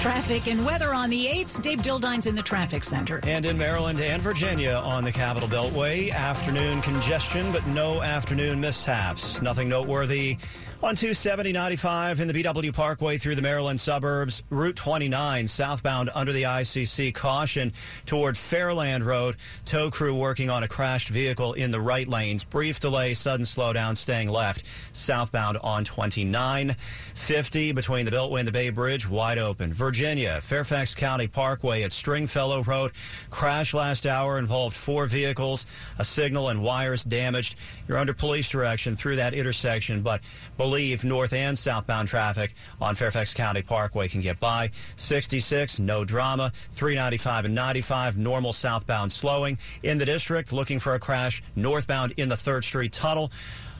Traffic 0.00 0.46
and 0.46 0.64
weather 0.64 0.94
on 0.94 1.10
the 1.10 1.26
8th. 1.26 1.60
Dave 1.60 1.82
Dildine's 1.82 2.26
in 2.26 2.36
the 2.36 2.42
traffic 2.42 2.84
center. 2.84 3.18
And 3.24 3.44
in 3.44 3.58
Maryland 3.58 4.00
and 4.00 4.22
Virginia 4.22 4.74
on 4.74 5.02
the 5.02 5.10
Capital 5.10 5.48
Beltway, 5.48 6.12
afternoon 6.12 6.80
congestion, 6.82 7.50
but 7.50 7.66
no 7.66 8.00
afternoon 8.00 8.60
mishaps. 8.60 9.42
Nothing 9.42 9.68
noteworthy 9.68 10.38
on 10.80 10.94
270 10.94 11.52
95 11.52 12.20
in 12.20 12.28
the 12.28 12.34
BW 12.34 12.72
Parkway 12.72 13.18
through 13.18 13.34
the 13.34 13.42
Maryland 13.42 13.80
suburbs, 13.80 14.44
Route 14.48 14.76
29 14.76 15.48
southbound 15.48 16.08
under 16.14 16.32
the 16.32 16.44
ICC. 16.44 17.12
Caution 17.12 17.72
toward 18.06 18.36
Fairland 18.36 19.04
Road. 19.04 19.36
Tow 19.64 19.90
crew 19.90 20.14
working 20.14 20.50
on 20.50 20.62
a 20.62 20.68
crashed 20.68 21.08
vehicle 21.08 21.54
in 21.54 21.72
the 21.72 21.80
right 21.80 22.06
lanes. 22.06 22.44
Brief 22.44 22.78
delay, 22.78 23.14
sudden 23.14 23.44
slowdown, 23.44 23.96
staying 23.96 24.28
left. 24.28 24.62
Southbound 24.92 25.58
on 25.58 25.84
29. 25.84 26.76
50 27.14 27.72
between 27.72 28.04
the 28.04 28.12
Beltway 28.12 28.38
and 28.38 28.46
the 28.46 28.52
Bay 28.52 28.70
Bridge, 28.70 29.08
wide 29.08 29.38
open. 29.38 29.72
Virginia, 29.72 30.40
Fairfax 30.40 30.94
County 30.94 31.26
Parkway 31.26 31.82
at 31.82 31.90
Stringfellow 31.90 32.62
Road. 32.62 32.92
Crash 33.30 33.74
last 33.74 34.06
hour 34.06 34.38
involved 34.38 34.76
four 34.76 35.06
vehicles, 35.06 35.66
a 35.98 36.04
signal 36.04 36.50
and 36.50 36.62
wires 36.62 37.02
damaged. 37.02 37.56
You're 37.88 37.98
under 37.98 38.14
police 38.14 38.48
direction 38.48 38.94
through 38.94 39.16
that 39.16 39.34
intersection, 39.34 40.02
but 40.02 40.20
believe 40.68 41.02
north 41.02 41.32
and 41.32 41.58
southbound 41.58 42.08
traffic 42.08 42.52
on 42.78 42.94
Fairfax 42.94 43.32
County 43.32 43.62
Parkway 43.62 44.06
can 44.06 44.20
get 44.20 44.38
by. 44.38 44.70
66, 44.96 45.78
no 45.78 46.04
drama. 46.04 46.52
395 46.72 47.46
and 47.46 47.54
95, 47.54 48.18
normal 48.18 48.52
southbound 48.52 49.10
slowing. 49.10 49.56
In 49.82 49.96
the 49.96 50.04
district, 50.04 50.52
looking 50.52 50.78
for 50.78 50.92
a 50.92 50.98
crash 50.98 51.42
northbound 51.56 52.12
in 52.18 52.28
the 52.28 52.34
3rd 52.34 52.64
Street 52.64 52.92
Tunnel. 52.92 53.32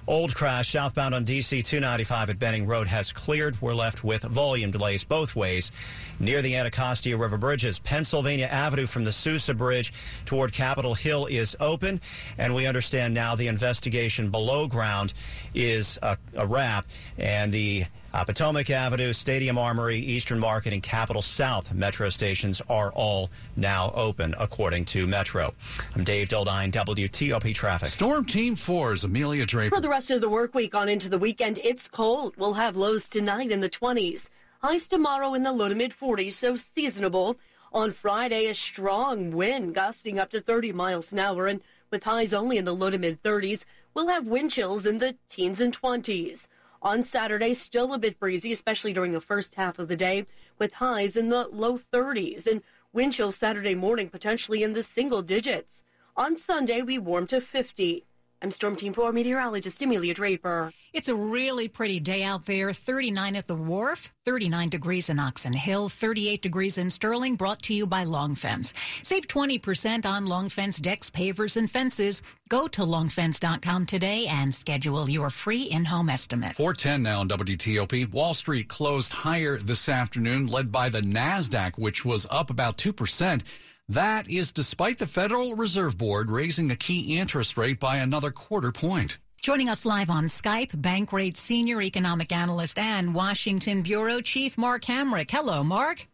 Old 0.08 0.34
crash 0.34 0.70
southbound 0.70 1.14
on 1.14 1.26
DC 1.26 1.62
295 1.62 2.30
at 2.30 2.38
Benning 2.38 2.66
Road 2.66 2.86
has 2.86 3.12
cleared. 3.12 3.60
We're 3.60 3.74
left 3.74 4.02
with 4.02 4.22
volume 4.22 4.70
delays 4.70 5.04
both 5.04 5.36
ways 5.36 5.70
near 6.18 6.40
the 6.40 6.56
Anacostia 6.56 7.14
River 7.18 7.36
bridges. 7.36 7.78
Pennsylvania 7.78 8.46
Avenue 8.46 8.86
from 8.86 9.04
the 9.04 9.12
Sousa 9.12 9.52
Bridge 9.52 9.92
toward 10.24 10.54
Capitol 10.54 10.94
Hill 10.94 11.26
is 11.26 11.54
open, 11.60 12.00
and 12.38 12.54
we 12.54 12.66
understand 12.66 13.12
now 13.12 13.34
the 13.34 13.48
investigation 13.48 14.30
below 14.30 14.66
ground 14.66 15.12
is 15.52 15.98
a, 16.00 16.16
a 16.34 16.46
wrap, 16.46 16.86
and 17.18 17.52
the 17.52 17.84
uh, 18.12 18.24
Potomac 18.24 18.70
Avenue, 18.70 19.12
Stadium 19.12 19.58
Armory, 19.58 19.98
Eastern 19.98 20.38
Market, 20.38 20.72
and 20.72 20.82
Capitol 20.82 21.22
South 21.22 21.72
metro 21.74 22.08
stations 22.08 22.62
are 22.68 22.90
all 22.92 23.30
now 23.56 23.92
open, 23.94 24.34
according 24.38 24.84
to 24.86 25.06
Metro. 25.06 25.54
I'm 25.94 26.04
Dave 26.04 26.28
Dildine, 26.28 26.70
WTOP 26.72 27.54
Traffic. 27.54 27.88
Storm 27.88 28.24
Team 28.24 28.54
4's 28.54 29.04
Amelia 29.04 29.44
Draper. 29.46 29.76
For 29.76 29.82
the 29.82 29.88
rest 29.88 30.10
of 30.10 30.20
the 30.20 30.28
work 30.28 30.54
week 30.54 30.74
on 30.74 30.88
into 30.88 31.08
the 31.08 31.18
weekend, 31.18 31.58
it's 31.62 31.88
cold. 31.88 32.34
We'll 32.36 32.54
have 32.54 32.76
lows 32.76 33.08
tonight 33.08 33.50
in 33.50 33.60
the 33.60 33.70
20s. 33.70 34.26
Highs 34.62 34.88
tomorrow 34.88 35.34
in 35.34 35.42
the 35.42 35.52
low 35.52 35.68
to 35.68 35.74
mid 35.74 35.92
40s, 35.92 36.32
so 36.32 36.56
seasonable. 36.56 37.36
On 37.72 37.92
Friday, 37.92 38.46
a 38.46 38.54
strong 38.54 39.30
wind 39.32 39.74
gusting 39.74 40.18
up 40.18 40.30
to 40.30 40.40
30 40.40 40.72
miles 40.72 41.12
an 41.12 41.18
hour, 41.18 41.46
and 41.46 41.60
with 41.90 42.04
highs 42.04 42.32
only 42.32 42.56
in 42.56 42.64
the 42.64 42.74
low 42.74 42.90
to 42.90 42.98
mid 42.98 43.22
30s, 43.22 43.64
we'll 43.92 44.08
have 44.08 44.26
wind 44.26 44.50
chills 44.50 44.86
in 44.86 44.98
the 44.98 45.16
teens 45.28 45.60
and 45.60 45.78
20s. 45.78 46.46
On 46.80 47.02
Saturday, 47.02 47.54
still 47.54 47.92
a 47.92 47.98
bit 47.98 48.20
breezy, 48.20 48.52
especially 48.52 48.92
during 48.92 49.12
the 49.12 49.20
first 49.20 49.56
half 49.56 49.78
of 49.78 49.88
the 49.88 49.96
day, 49.96 50.26
with 50.58 50.74
highs 50.74 51.16
in 51.16 51.28
the 51.28 51.48
low 51.48 51.78
30s 51.92 52.46
and 52.46 52.62
wind 52.92 53.12
chills 53.12 53.36
Saturday 53.36 53.74
morning 53.74 54.08
potentially 54.08 54.62
in 54.62 54.74
the 54.74 54.82
single 54.82 55.22
digits. 55.22 55.82
On 56.16 56.36
Sunday, 56.36 56.82
we 56.82 56.98
warm 56.98 57.26
to 57.28 57.40
50. 57.40 58.04
I'm 58.40 58.52
Storm 58.52 58.76
Team 58.76 58.92
4 58.92 59.12
meteorologist 59.12 59.82
Amelia 59.82 60.14
Draper. 60.14 60.72
It's 60.92 61.08
a 61.08 61.14
really 61.14 61.66
pretty 61.66 61.98
day 61.98 62.22
out 62.22 62.46
there. 62.46 62.72
39 62.72 63.34
at 63.34 63.48
the 63.48 63.56
wharf, 63.56 64.12
39 64.26 64.68
degrees 64.68 65.10
in 65.10 65.18
Oxon 65.18 65.52
Hill, 65.52 65.88
38 65.88 66.40
degrees 66.40 66.78
in 66.78 66.88
Sterling, 66.88 67.34
brought 67.34 67.62
to 67.62 67.74
you 67.74 67.84
by 67.84 68.04
Long 68.04 68.36
Fence. 68.36 68.72
Save 69.02 69.26
20% 69.26 70.06
on 70.06 70.24
Long 70.26 70.48
Fence 70.48 70.78
decks, 70.78 71.10
pavers, 71.10 71.56
and 71.56 71.68
fences. 71.68 72.22
Go 72.48 72.68
to 72.68 72.82
longfence.com 72.82 73.86
today 73.86 74.26
and 74.28 74.54
schedule 74.54 75.10
your 75.10 75.30
free 75.30 75.64
in-home 75.64 76.08
estimate. 76.08 76.54
410 76.54 77.02
now 77.02 77.20
on 77.20 77.28
WTOP. 77.28 78.12
Wall 78.12 78.34
Street 78.34 78.68
closed 78.68 79.12
higher 79.12 79.58
this 79.58 79.88
afternoon, 79.88 80.46
led 80.46 80.70
by 80.70 80.88
the 80.88 81.00
NASDAQ, 81.00 81.76
which 81.76 82.04
was 82.04 82.24
up 82.30 82.50
about 82.50 82.78
2%. 82.78 83.42
That 83.90 84.28
is 84.28 84.52
despite 84.52 84.98
the 84.98 85.06
Federal 85.06 85.54
Reserve 85.54 85.96
Board 85.96 86.30
raising 86.30 86.70
a 86.70 86.76
key 86.76 87.18
interest 87.18 87.56
rate 87.56 87.80
by 87.80 87.96
another 87.96 88.30
quarter 88.30 88.70
point. 88.70 89.16
Joining 89.40 89.70
us 89.70 89.86
live 89.86 90.10
on 90.10 90.24
Skype, 90.24 90.72
Bankrate 90.72 91.38
Senior 91.38 91.80
Economic 91.80 92.30
Analyst 92.30 92.78
and 92.78 93.14
Washington 93.14 93.80
Bureau 93.80 94.20
Chief 94.20 94.58
Mark 94.58 94.82
Hamrick. 94.82 95.30
Hello, 95.30 95.64
Mark. 95.64 96.06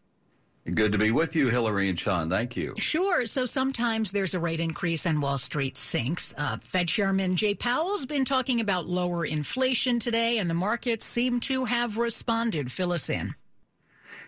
Good 0.73 0.93
to 0.93 0.97
be 0.97 1.11
with 1.11 1.35
you, 1.35 1.49
Hillary 1.49 1.89
and 1.89 1.99
Sean. 1.99 2.29
Thank 2.29 2.55
you. 2.55 2.73
Sure. 2.77 3.25
So 3.25 3.45
sometimes 3.45 4.11
there's 4.13 4.35
a 4.35 4.39
rate 4.39 4.61
increase 4.61 5.05
and 5.05 5.21
Wall 5.21 5.37
Street 5.37 5.75
sinks. 5.75 6.33
Uh, 6.37 6.57
Fed 6.57 6.87
Chairman 6.87 7.35
Jay 7.35 7.55
Powell's 7.55 8.05
been 8.05 8.25
talking 8.25 8.61
about 8.61 8.87
lower 8.87 9.25
inflation 9.25 9.99
today, 9.99 10.37
and 10.37 10.47
the 10.47 10.53
markets 10.53 11.05
seem 11.05 11.41
to 11.41 11.65
have 11.65 11.97
responded. 11.97 12.71
Fill 12.71 12.93
us 12.93 13.09
in. 13.09 13.35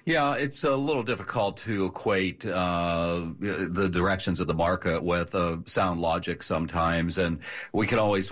Yeah, 0.07 0.35
it's 0.35 0.63
a 0.63 0.73
little 0.73 1.03
difficult 1.03 1.57
to 1.65 1.87
equate 1.87 2.45
uh, 2.45 3.25
the 3.41 3.89
directions 3.91 4.39
of 4.39 4.47
the 4.47 4.53
market 4.53 5.03
with 5.03 5.35
uh, 5.35 5.57
sound 5.65 5.99
logic 5.99 6.43
sometimes, 6.43 7.17
and 7.17 7.39
we 7.73 7.87
can 7.87 7.99
always 7.99 8.31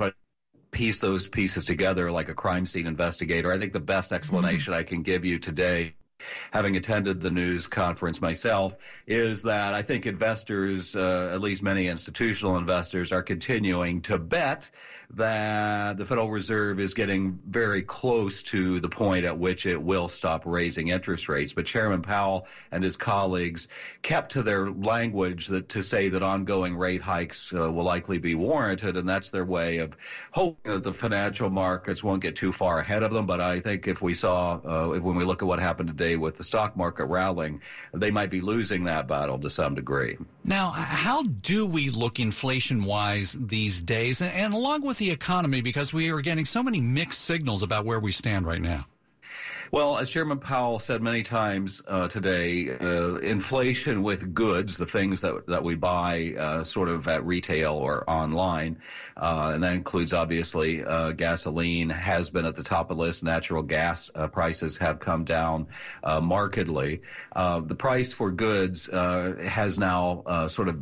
piece 0.71 1.01
those 1.01 1.27
pieces 1.27 1.65
together 1.65 2.09
like 2.09 2.29
a 2.29 2.33
crime 2.33 2.65
scene 2.65 2.87
investigator. 2.87 3.51
I 3.51 3.59
think 3.59 3.73
the 3.73 3.81
best 3.81 4.13
explanation 4.13 4.71
mm-hmm. 4.71 4.79
I 4.79 4.83
can 4.83 5.01
give 5.01 5.25
you 5.25 5.37
today 5.37 5.95
having 6.53 6.77
attended 6.77 7.19
the 7.19 7.29
news 7.29 7.67
conference 7.67 8.21
myself, 8.21 8.75
is 9.05 9.41
that 9.43 9.73
I 9.73 9.81
think 9.81 10.05
investors, 10.05 10.95
uh, 10.95 11.31
at 11.33 11.41
least 11.41 11.61
many 11.61 11.87
institutional 11.87 12.55
investors, 12.57 13.11
are 13.11 13.21
continuing 13.21 14.01
to 14.03 14.17
bet 14.17 14.69
that 15.11 15.97
the 15.97 16.05
Federal 16.05 16.29
Reserve 16.29 16.79
is 16.79 16.93
getting 16.93 17.39
very 17.47 17.81
close 17.81 18.43
to 18.43 18.79
the 18.79 18.89
point 18.89 19.25
at 19.25 19.37
which 19.37 19.65
it 19.65 19.81
will 19.81 20.09
stop 20.09 20.43
raising 20.45 20.89
interest 20.89 21.29
rates. 21.29 21.53
But 21.53 21.65
Chairman 21.65 22.01
Powell 22.01 22.47
and 22.71 22.83
his 22.83 22.97
colleagues 22.97 23.67
kept 24.01 24.33
to 24.33 24.43
their 24.43 24.69
language 24.69 25.47
that 25.47 25.69
to 25.69 25.83
say 25.83 26.09
that 26.09 26.23
ongoing 26.23 26.75
rate 26.75 27.01
hikes 27.01 27.53
uh, 27.53 27.71
will 27.71 27.83
likely 27.83 28.17
be 28.17 28.35
warranted, 28.35 28.97
and 28.97 29.07
that's 29.07 29.29
their 29.29 29.45
way 29.45 29.79
of 29.79 29.95
hoping 30.31 30.73
that 30.73 30.83
the 30.83 30.93
financial 30.93 31.49
markets 31.49 32.03
won't 32.03 32.21
get 32.21 32.35
too 32.35 32.51
far 32.51 32.79
ahead 32.79 33.03
of 33.03 33.11
them. 33.13 33.25
But 33.25 33.41
I 33.41 33.59
think 33.59 33.87
if 33.87 34.01
we 34.01 34.13
saw, 34.13 34.59
uh, 34.65 34.99
when 34.99 35.15
we 35.15 35.23
look 35.23 35.41
at 35.41 35.47
what 35.47 35.59
happened 35.59 35.89
today 35.89 36.15
with 36.15 36.35
the 36.35 36.43
stock 36.43 36.75
market 36.75 37.05
rallying, 37.05 37.61
they 37.93 38.11
might 38.11 38.29
be 38.29 38.41
losing 38.41 38.85
that 38.85 39.07
battle 39.07 39.39
to 39.39 39.49
some 39.49 39.75
degree. 39.75 40.17
Now, 40.47 40.69
how 40.69 41.23
do 41.23 41.65
we 41.65 41.89
look 41.89 42.19
inflation 42.19 42.83
wise 42.85 43.35
these 43.39 43.81
days, 43.81 44.21
and 44.21 44.53
along 44.53 44.83
with 44.83 44.99
the 44.99 45.09
economy, 45.09 45.61
because 45.61 45.91
we 45.91 46.11
are 46.11 46.21
getting 46.21 46.45
so 46.45 46.61
many 46.61 46.79
mixed 46.79 47.21
signals 47.21 47.63
about 47.63 47.83
where 47.83 47.99
we 47.99 48.11
stand 48.11 48.45
right 48.45 48.61
now? 48.61 48.85
Well, 49.71 49.97
as 49.97 50.09
Chairman 50.11 50.39
Powell 50.39 50.79
said 50.79 51.01
many 51.01 51.23
times 51.23 51.81
uh, 51.87 52.07
today, 52.07 52.69
uh, 52.69 53.15
inflation 53.15 54.03
with 54.03 54.33
goods, 54.33 54.77
the 54.77 54.85
things 54.85 55.21
that 55.21 55.47
that 55.47 55.63
we 55.63 55.75
buy, 55.75 56.35
uh, 56.37 56.63
sort 56.63 56.87
of 56.87 57.07
at 57.07 57.25
retail 57.25 57.73
or 57.73 58.07
online, 58.07 58.77
uh, 59.17 59.51
and 59.55 59.63
that 59.63 59.73
includes 59.73 60.13
obviously 60.13 60.83
uh, 60.83 61.11
gasoline 61.11 61.89
has 61.89 62.29
been 62.29 62.45
at 62.45 62.55
the 62.55 62.63
top 62.63 62.91
of 62.91 62.97
the 62.97 63.03
list. 63.03 63.23
Natural 63.23 63.63
gas 63.63 64.11
uh, 64.13 64.27
prices 64.27 64.77
have 64.77 64.99
come 64.99 65.25
down 65.25 65.67
markedly. 66.03 67.01
the 67.33 67.75
price 67.75 68.13
for 68.13 68.31
goods 68.31 68.85
has 68.85 69.79
now 69.79 70.47
sort 70.47 70.67
of 70.67 70.79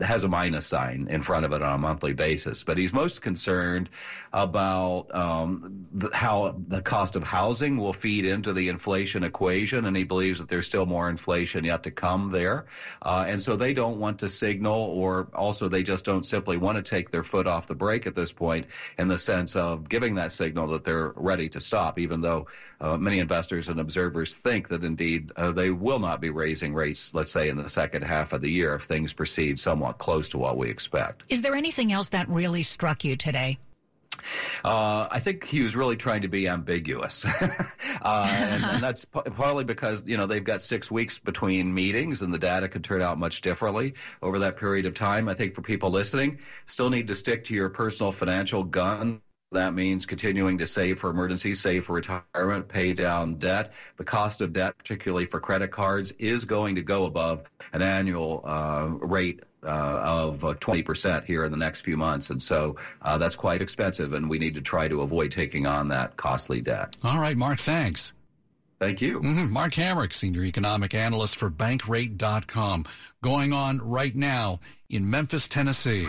has 0.00 0.24
a 0.24 0.28
minus 0.28 0.66
sign 0.66 1.06
in 1.10 1.22
front 1.22 1.44
of 1.44 1.52
it 1.52 1.62
on 1.62 1.74
a 1.74 1.78
monthly 1.78 2.12
basis. 2.12 2.64
But 2.64 2.76
he's 2.76 2.92
most 2.92 3.22
concerned 3.22 3.88
about 4.32 5.14
um, 5.14 5.86
the, 5.92 6.10
how 6.12 6.56
the 6.66 6.82
cost 6.82 7.14
of 7.16 7.22
housing 7.22 7.76
will 7.76 7.92
feed 7.92 8.15
into 8.24 8.52
the 8.52 8.68
inflation 8.68 9.24
equation, 9.24 9.84
and 9.84 9.96
he 9.96 10.04
believes 10.04 10.38
that 10.38 10.48
there's 10.48 10.66
still 10.66 10.86
more 10.86 11.10
inflation 11.10 11.64
yet 11.64 11.82
to 11.82 11.90
come 11.90 12.30
there. 12.30 12.66
Uh, 13.02 13.24
and 13.28 13.42
so 13.42 13.56
they 13.56 13.74
don't 13.74 13.98
want 13.98 14.18
to 14.20 14.28
signal, 14.28 14.74
or 14.74 15.28
also 15.34 15.68
they 15.68 15.82
just 15.82 16.04
don't 16.04 16.24
simply 16.24 16.56
want 16.56 16.76
to 16.76 16.82
take 16.82 17.10
their 17.10 17.22
foot 17.22 17.46
off 17.46 17.66
the 17.66 17.74
brake 17.74 18.06
at 18.06 18.14
this 18.14 18.32
point 18.32 18.66
in 18.98 19.08
the 19.08 19.18
sense 19.18 19.56
of 19.56 19.88
giving 19.88 20.14
that 20.14 20.32
signal 20.32 20.66
that 20.68 20.84
they're 20.84 21.12
ready 21.16 21.48
to 21.48 21.60
stop, 21.60 21.98
even 21.98 22.20
though 22.20 22.46
uh, 22.80 22.96
many 22.96 23.18
investors 23.18 23.68
and 23.68 23.80
observers 23.80 24.34
think 24.34 24.68
that 24.68 24.84
indeed 24.84 25.32
uh, 25.36 25.50
they 25.50 25.70
will 25.70 25.98
not 25.98 26.20
be 26.20 26.30
raising 26.30 26.74
rates, 26.74 27.14
let's 27.14 27.30
say, 27.30 27.48
in 27.48 27.56
the 27.56 27.68
second 27.68 28.02
half 28.02 28.32
of 28.32 28.40
the 28.40 28.50
year 28.50 28.74
if 28.74 28.82
things 28.82 29.12
proceed 29.12 29.58
somewhat 29.58 29.98
close 29.98 30.28
to 30.28 30.38
what 30.38 30.56
we 30.56 30.68
expect. 30.68 31.24
Is 31.28 31.42
there 31.42 31.54
anything 31.54 31.92
else 31.92 32.10
that 32.10 32.28
really 32.28 32.62
struck 32.62 33.04
you 33.04 33.16
today? 33.16 33.58
Uh, 34.64 35.08
I 35.10 35.20
think 35.20 35.44
he 35.44 35.62
was 35.62 35.76
really 35.76 35.96
trying 35.96 36.22
to 36.22 36.28
be 36.28 36.48
ambiguous, 36.48 37.24
uh, 38.02 38.28
and, 38.30 38.64
and, 38.64 38.82
that's 38.82 39.04
p- 39.04 39.20
partly 39.34 39.64
because 39.64 40.06
you 40.06 40.16
know 40.16 40.26
they've 40.26 40.44
got 40.44 40.62
six 40.62 40.90
weeks 40.90 41.18
between 41.18 41.72
meetings, 41.72 42.22
and 42.22 42.32
the 42.32 42.38
data 42.38 42.68
could 42.68 42.84
turn 42.84 43.02
out 43.02 43.18
much 43.18 43.40
differently 43.40 43.94
over 44.22 44.40
that 44.40 44.56
period 44.56 44.86
of 44.86 44.94
time. 44.94 45.28
I 45.28 45.34
think 45.34 45.54
for 45.54 45.62
people 45.62 45.90
listening, 45.90 46.38
still 46.66 46.90
need 46.90 47.08
to 47.08 47.14
stick 47.14 47.44
to 47.46 47.54
your 47.54 47.68
personal 47.68 48.12
financial 48.12 48.62
gun. 48.64 49.20
That 49.52 49.74
means 49.74 50.06
continuing 50.06 50.58
to 50.58 50.66
save 50.66 50.98
for 50.98 51.08
emergencies, 51.08 51.60
save 51.60 51.86
for 51.86 51.92
retirement, 51.92 52.68
pay 52.68 52.94
down 52.94 53.36
debt. 53.36 53.72
The 53.96 54.04
cost 54.04 54.40
of 54.40 54.52
debt, 54.52 54.76
particularly 54.76 55.26
for 55.26 55.38
credit 55.38 55.70
cards, 55.70 56.12
is 56.18 56.44
going 56.44 56.74
to 56.74 56.82
go 56.82 57.06
above 57.06 57.44
an 57.72 57.80
annual 57.80 58.42
uh, 58.44 58.86
rate 58.86 59.44
of 59.68 60.44
uh, 60.44 60.54
20% 60.54 61.24
here 61.24 61.44
in 61.44 61.50
the 61.50 61.56
next 61.56 61.82
few 61.82 61.96
months. 61.96 62.30
And 62.30 62.42
so 62.42 62.76
uh, 63.02 63.18
that's 63.18 63.36
quite 63.36 63.62
expensive, 63.62 64.12
and 64.12 64.28
we 64.28 64.38
need 64.38 64.54
to 64.54 64.60
try 64.60 64.88
to 64.88 65.02
avoid 65.02 65.32
taking 65.32 65.66
on 65.66 65.88
that 65.88 66.16
costly 66.16 66.60
debt. 66.60 66.96
All 67.02 67.18
right, 67.18 67.36
Mark, 67.36 67.58
thanks. 67.58 68.12
Thank 68.78 69.00
you. 69.00 69.20
Mm-hmm. 69.20 69.52
Mark 69.52 69.72
Hamrick, 69.72 70.12
Senior 70.12 70.44
Economic 70.44 70.94
Analyst 70.94 71.36
for 71.36 71.50
Bankrate.com. 71.50 72.84
Going 73.22 73.52
on 73.52 73.78
right 73.78 74.14
now 74.14 74.60
in 74.90 75.08
Memphis, 75.10 75.48
Tennessee. 75.48 76.06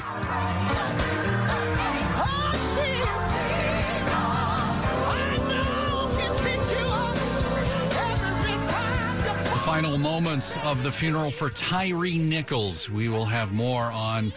Final 9.67 9.97
moments 9.97 10.57
of 10.59 10.81
the 10.81 10.89
funeral 10.89 11.29
for 11.29 11.49
Tyree 11.49 12.17
Nichols. 12.17 12.89
We 12.89 13.09
will 13.09 13.25
have 13.25 13.51
more 13.51 13.91
on 13.91 14.31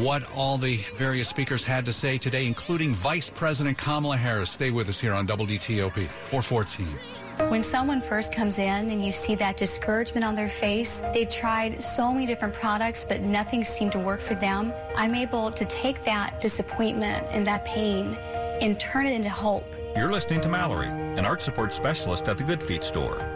what 0.00 0.30
all 0.34 0.58
the 0.58 0.76
various 0.96 1.30
speakers 1.30 1.64
had 1.64 1.86
to 1.86 1.94
say 1.94 2.18
today, 2.18 2.46
including 2.46 2.92
Vice 2.92 3.30
President 3.30 3.78
Kamala 3.78 4.18
Harris. 4.18 4.50
Stay 4.50 4.70
with 4.70 4.90
us 4.90 5.00
here 5.00 5.14
on 5.14 5.26
WDTOP 5.26 6.06
414. 6.08 6.86
When 7.48 7.62
someone 7.62 8.02
first 8.02 8.34
comes 8.34 8.58
in 8.58 8.90
and 8.90 9.02
you 9.02 9.12
see 9.12 9.34
that 9.36 9.56
discouragement 9.56 10.26
on 10.26 10.34
their 10.34 10.50
face, 10.50 11.00
they've 11.14 11.30
tried 11.30 11.82
so 11.82 12.12
many 12.12 12.26
different 12.26 12.52
products, 12.52 13.06
but 13.06 13.22
nothing 13.22 13.64
seemed 13.64 13.92
to 13.92 13.98
work 13.98 14.20
for 14.20 14.34
them. 14.34 14.74
I'm 14.94 15.14
able 15.14 15.50
to 15.52 15.64
take 15.64 16.04
that 16.04 16.42
disappointment 16.42 17.26
and 17.30 17.46
that 17.46 17.64
pain 17.64 18.14
and 18.60 18.78
turn 18.78 19.06
it 19.06 19.14
into 19.14 19.30
hope. 19.30 19.64
You're 19.96 20.12
listening 20.12 20.42
to 20.42 20.50
Mallory, 20.50 20.88
an 20.88 21.24
arch 21.24 21.40
support 21.40 21.72
specialist 21.72 22.28
at 22.28 22.36
the 22.36 22.44
Good 22.44 22.62
Feet 22.62 22.84
store. 22.84 23.35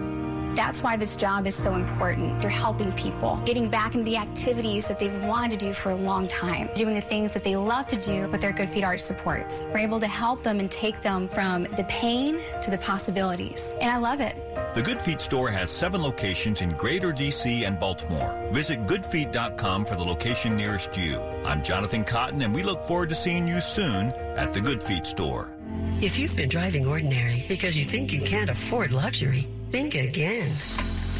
That's 0.55 0.83
why 0.83 0.97
this 0.97 1.15
job 1.15 1.47
is 1.47 1.55
so 1.55 1.75
important. 1.75 2.41
You're 2.41 2.51
helping 2.51 2.91
people, 2.93 3.41
getting 3.45 3.69
back 3.69 3.95
into 3.95 4.03
the 4.03 4.17
activities 4.17 4.85
that 4.87 4.99
they've 4.99 5.23
wanted 5.23 5.51
to 5.51 5.65
do 5.65 5.73
for 5.73 5.91
a 5.91 5.95
long 5.95 6.27
time, 6.27 6.69
doing 6.75 6.93
the 6.93 7.01
things 7.01 7.31
that 7.31 7.43
they 7.43 7.55
love 7.55 7.87
to 7.87 7.95
do 7.95 8.27
with 8.29 8.41
their 8.41 8.51
Good 8.51 8.69
Feet 8.69 8.83
Arch 8.83 8.99
supports. 8.99 9.65
We're 9.71 9.79
able 9.79 10.01
to 10.01 10.07
help 10.07 10.43
them 10.43 10.59
and 10.59 10.69
take 10.69 11.01
them 11.01 11.29
from 11.29 11.63
the 11.77 11.85
pain 11.87 12.39
to 12.63 12.69
the 12.69 12.77
possibilities. 12.79 13.73
And 13.79 13.89
I 13.89 13.97
love 13.97 14.19
it. 14.19 14.35
The 14.75 14.81
Good 14.81 15.01
Feet 15.01 15.21
store 15.21 15.49
has 15.49 15.71
seven 15.71 16.01
locations 16.01 16.61
in 16.61 16.71
Greater 16.71 17.11
DC 17.11 17.65
and 17.65 17.79
Baltimore. 17.79 18.49
Visit 18.51 18.85
goodfeet.com 18.87 19.85
for 19.85 19.95
the 19.95 20.03
location 20.03 20.57
nearest 20.57 20.97
you. 20.97 21.19
I'm 21.45 21.63
Jonathan 21.63 22.03
Cotton, 22.03 22.41
and 22.41 22.53
we 22.53 22.63
look 22.63 22.83
forward 22.83 23.09
to 23.09 23.15
seeing 23.15 23.47
you 23.47 23.61
soon 23.61 24.07
at 24.37 24.51
the 24.51 24.61
Good 24.61 24.83
Feet 24.83 25.05
store. 25.05 25.53
If 26.01 26.17
you've 26.17 26.35
been 26.35 26.49
driving 26.49 26.87
ordinary 26.87 27.45
because 27.47 27.77
you 27.77 27.85
think 27.85 28.11
you 28.11 28.21
can't 28.21 28.49
afford 28.49 28.91
luxury, 28.91 29.47
think 29.71 29.95
again. 29.95 30.51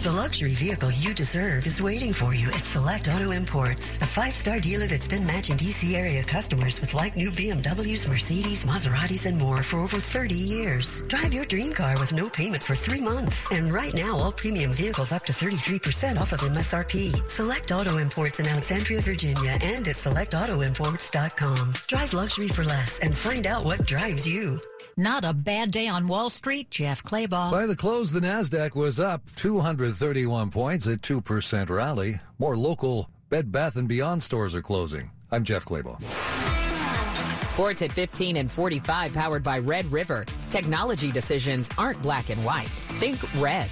The 0.03 0.11
luxury 0.11 0.55
vehicle 0.55 0.91
you 0.91 1.13
deserve 1.13 1.65
is 1.67 1.81
waiting 1.81 2.11
for 2.11 2.33
you 2.33 2.49
at 2.49 2.65
Select 2.65 3.07
Auto 3.07 3.31
Imports, 3.31 3.97
a 4.01 4.05
five-star 4.05 4.59
dealer 4.59 4.87
that's 4.87 5.07
been 5.07 5.25
matching 5.25 5.55
DC 5.55 5.93
area 5.93 6.23
customers 6.23 6.81
with 6.81 6.93
like 6.93 7.15
new 7.15 7.31
BMWs, 7.31 8.09
Mercedes, 8.09 8.65
Maseratis, 8.65 9.25
and 9.25 9.37
more 9.37 9.63
for 9.63 9.77
over 9.77 9.99
30 9.99 10.35
years. 10.35 11.01
Drive 11.07 11.33
your 11.33 11.45
dream 11.45 11.71
car 11.71 11.97
with 11.97 12.11
no 12.11 12.29
payment 12.29 12.63
for 12.63 12.75
three 12.75 12.99
months. 12.99 13.47
And 13.51 13.71
right 13.71 13.93
now, 13.93 14.17
all 14.17 14.31
premium 14.33 14.73
vehicles 14.73 15.13
up 15.13 15.23
to 15.25 15.33
33% 15.33 16.19
off 16.19 16.33
of 16.33 16.41
MSRP. 16.41 17.29
Select 17.29 17.71
Auto 17.71 17.99
Imports 17.99 18.39
in 18.41 18.47
Alexandria, 18.47 19.01
Virginia, 19.01 19.57
and 19.63 19.87
at 19.87 19.95
selectautoimports.com. 19.95 21.73
Drive 21.87 22.13
luxury 22.13 22.49
for 22.49 22.65
less 22.65 22.99
and 22.99 23.15
find 23.15 23.47
out 23.47 23.63
what 23.63 23.85
drives 23.85 24.27
you. 24.27 24.59
Not 24.97 25.23
a 25.23 25.33
bad 25.33 25.71
day 25.71 25.87
on 25.87 26.07
Wall 26.07 26.29
Street, 26.29 26.69
Jeff 26.69 27.01
Claybaugh. 27.01 27.51
By 27.51 27.65
the 27.65 27.75
close, 27.75 28.11
the 28.11 28.19
Nasdaq 28.19 28.75
was 28.75 28.99
up 28.99 29.21
231 29.35 30.49
points, 30.49 30.87
a 30.87 30.97
2% 30.97 31.69
rally. 31.69 32.19
More 32.39 32.57
local 32.57 33.09
Bed 33.29 33.51
Bath 33.51 33.77
& 33.81 33.87
Beyond 33.87 34.21
stores 34.21 34.53
are 34.53 34.61
closing. 34.61 35.11
I'm 35.31 35.43
Jeff 35.43 35.65
Claybaugh. 35.65 36.01
Sports 37.49 37.81
at 37.81 37.91
15 37.91 38.37
and 38.37 38.51
45 38.51 39.13
powered 39.13 39.43
by 39.43 39.59
Red 39.59 39.85
River. 39.91 40.25
Technology 40.49 41.11
decisions 41.11 41.69
aren't 41.77 42.01
black 42.01 42.29
and 42.29 42.43
white. 42.43 42.69
Think 42.99 43.19
red. 43.41 43.69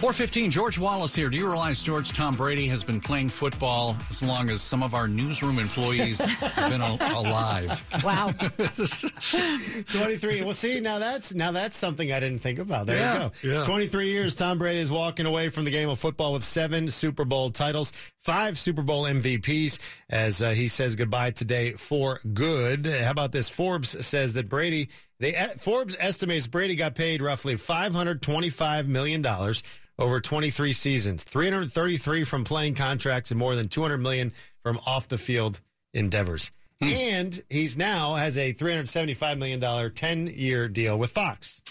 415, 0.00 0.50
George 0.50 0.78
Wallace 0.78 1.14
here. 1.14 1.30
Do 1.30 1.38
you 1.38 1.46
realize, 1.48 1.82
George, 1.82 2.12
Tom 2.12 2.36
Brady 2.36 2.66
has 2.66 2.84
been 2.84 3.00
playing 3.00 3.30
football 3.30 3.96
as 4.10 4.22
long 4.22 4.50
as 4.50 4.60
some 4.60 4.82
of 4.82 4.92
our 4.94 5.08
newsroom 5.08 5.58
employees 5.58 6.18
have 6.20 6.70
been 6.70 6.82
a- 6.82 6.98
alive? 7.16 7.82
Wow. 8.04 8.28
23. 9.88 10.42
Well, 10.42 10.52
see, 10.52 10.80
now 10.80 10.98
that's 10.98 11.32
now 11.34 11.52
that's 11.52 11.78
something 11.78 12.12
I 12.12 12.20
didn't 12.20 12.40
think 12.40 12.58
about. 12.58 12.86
There 12.86 12.96
Yeah, 12.98 13.30
you 13.42 13.50
go. 13.52 13.58
yeah. 13.60 13.64
23 13.64 14.08
years, 14.08 14.34
Tom 14.34 14.58
Brady 14.58 14.80
is 14.80 14.90
walking 14.90 15.24
away 15.24 15.48
from 15.48 15.64
the 15.64 15.70
game 15.70 15.88
of 15.88 15.98
football 15.98 16.34
with 16.34 16.44
seven 16.44 16.90
Super 16.90 17.24
Bowl 17.24 17.50
titles, 17.50 17.92
five 18.18 18.58
Super 18.58 18.82
Bowl 18.82 19.04
MVPs, 19.04 19.78
as 20.10 20.42
uh, 20.42 20.50
he 20.50 20.68
says 20.68 20.96
goodbye 20.96 21.30
today 21.30 21.72
for 21.72 22.20
good. 22.34 22.84
How 22.86 23.10
about 23.10 23.32
this? 23.32 23.48
Forbes 23.48 24.04
says 24.06 24.34
that 24.34 24.50
Brady, 24.50 24.90
they 25.18 25.32
Forbes 25.58 25.96
estimates 25.98 26.46
Brady 26.46 26.76
got 26.76 26.94
paid 26.94 27.22
roughly 27.22 27.56
525 27.56 28.86
million 28.86 29.22
dollars 29.22 29.62
over 29.98 30.20
23 30.20 30.72
seasons, 30.72 31.24
333 31.24 32.24
from 32.24 32.44
playing 32.44 32.74
contracts, 32.74 33.30
and 33.30 33.38
more 33.38 33.54
than 33.54 33.68
200 33.68 33.98
million 33.98 34.32
from 34.62 34.78
off 34.86 35.08
the 35.08 35.18
field 35.18 35.60
endeavors. 35.92 36.50
And 36.80 37.40
he's 37.48 37.76
now 37.78 38.14
has 38.16 38.36
a 38.36 38.52
$375 38.52 39.38
million 39.38 39.92
10 39.92 40.26
year 40.26 40.68
deal 40.68 40.98
with 40.98 41.12
Fox. 41.12 41.62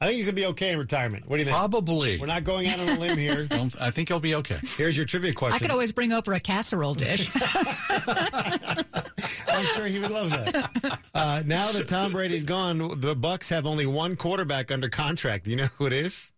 I 0.00 0.06
think 0.06 0.16
he's 0.18 0.26
going 0.26 0.36
to 0.36 0.42
be 0.42 0.46
okay 0.48 0.70
in 0.70 0.78
retirement. 0.78 1.26
What 1.28 1.36
do 1.38 1.40
you 1.40 1.46
think? 1.46 1.56
Probably. 1.56 2.18
We're 2.18 2.26
not 2.26 2.44
going 2.44 2.68
out 2.68 2.78
on 2.78 2.88
a 2.88 2.98
limb 3.00 3.18
here. 3.18 3.44
Don't- 3.50 3.74
I 3.80 3.90
think 3.90 4.08
he'll 4.08 4.20
be 4.20 4.36
okay. 4.36 4.60
Here's 4.76 4.96
your 4.96 5.06
trivia 5.06 5.32
question. 5.32 5.56
I 5.56 5.58
could 5.58 5.72
always 5.72 5.90
bring 5.90 6.12
over 6.12 6.34
a 6.34 6.38
casserole 6.40 6.94
dish. 6.94 7.28
I'm 7.88 9.64
sure 9.74 9.86
he 9.86 9.98
would 9.98 10.12
love 10.12 10.30
that. 10.30 10.98
Uh, 11.14 11.42
now 11.44 11.72
that 11.72 11.88
Tom 11.88 12.12
Brady's 12.12 12.44
gone, 12.44 12.78
the 12.78 13.16
Bucs 13.16 13.48
have 13.50 13.66
only 13.66 13.86
one 13.86 14.14
quarterback 14.14 14.70
under 14.70 14.88
contract. 14.88 15.46
Do 15.46 15.50
you 15.50 15.56
know 15.56 15.66
who 15.78 15.86
it 15.86 15.92
is? 15.92 16.32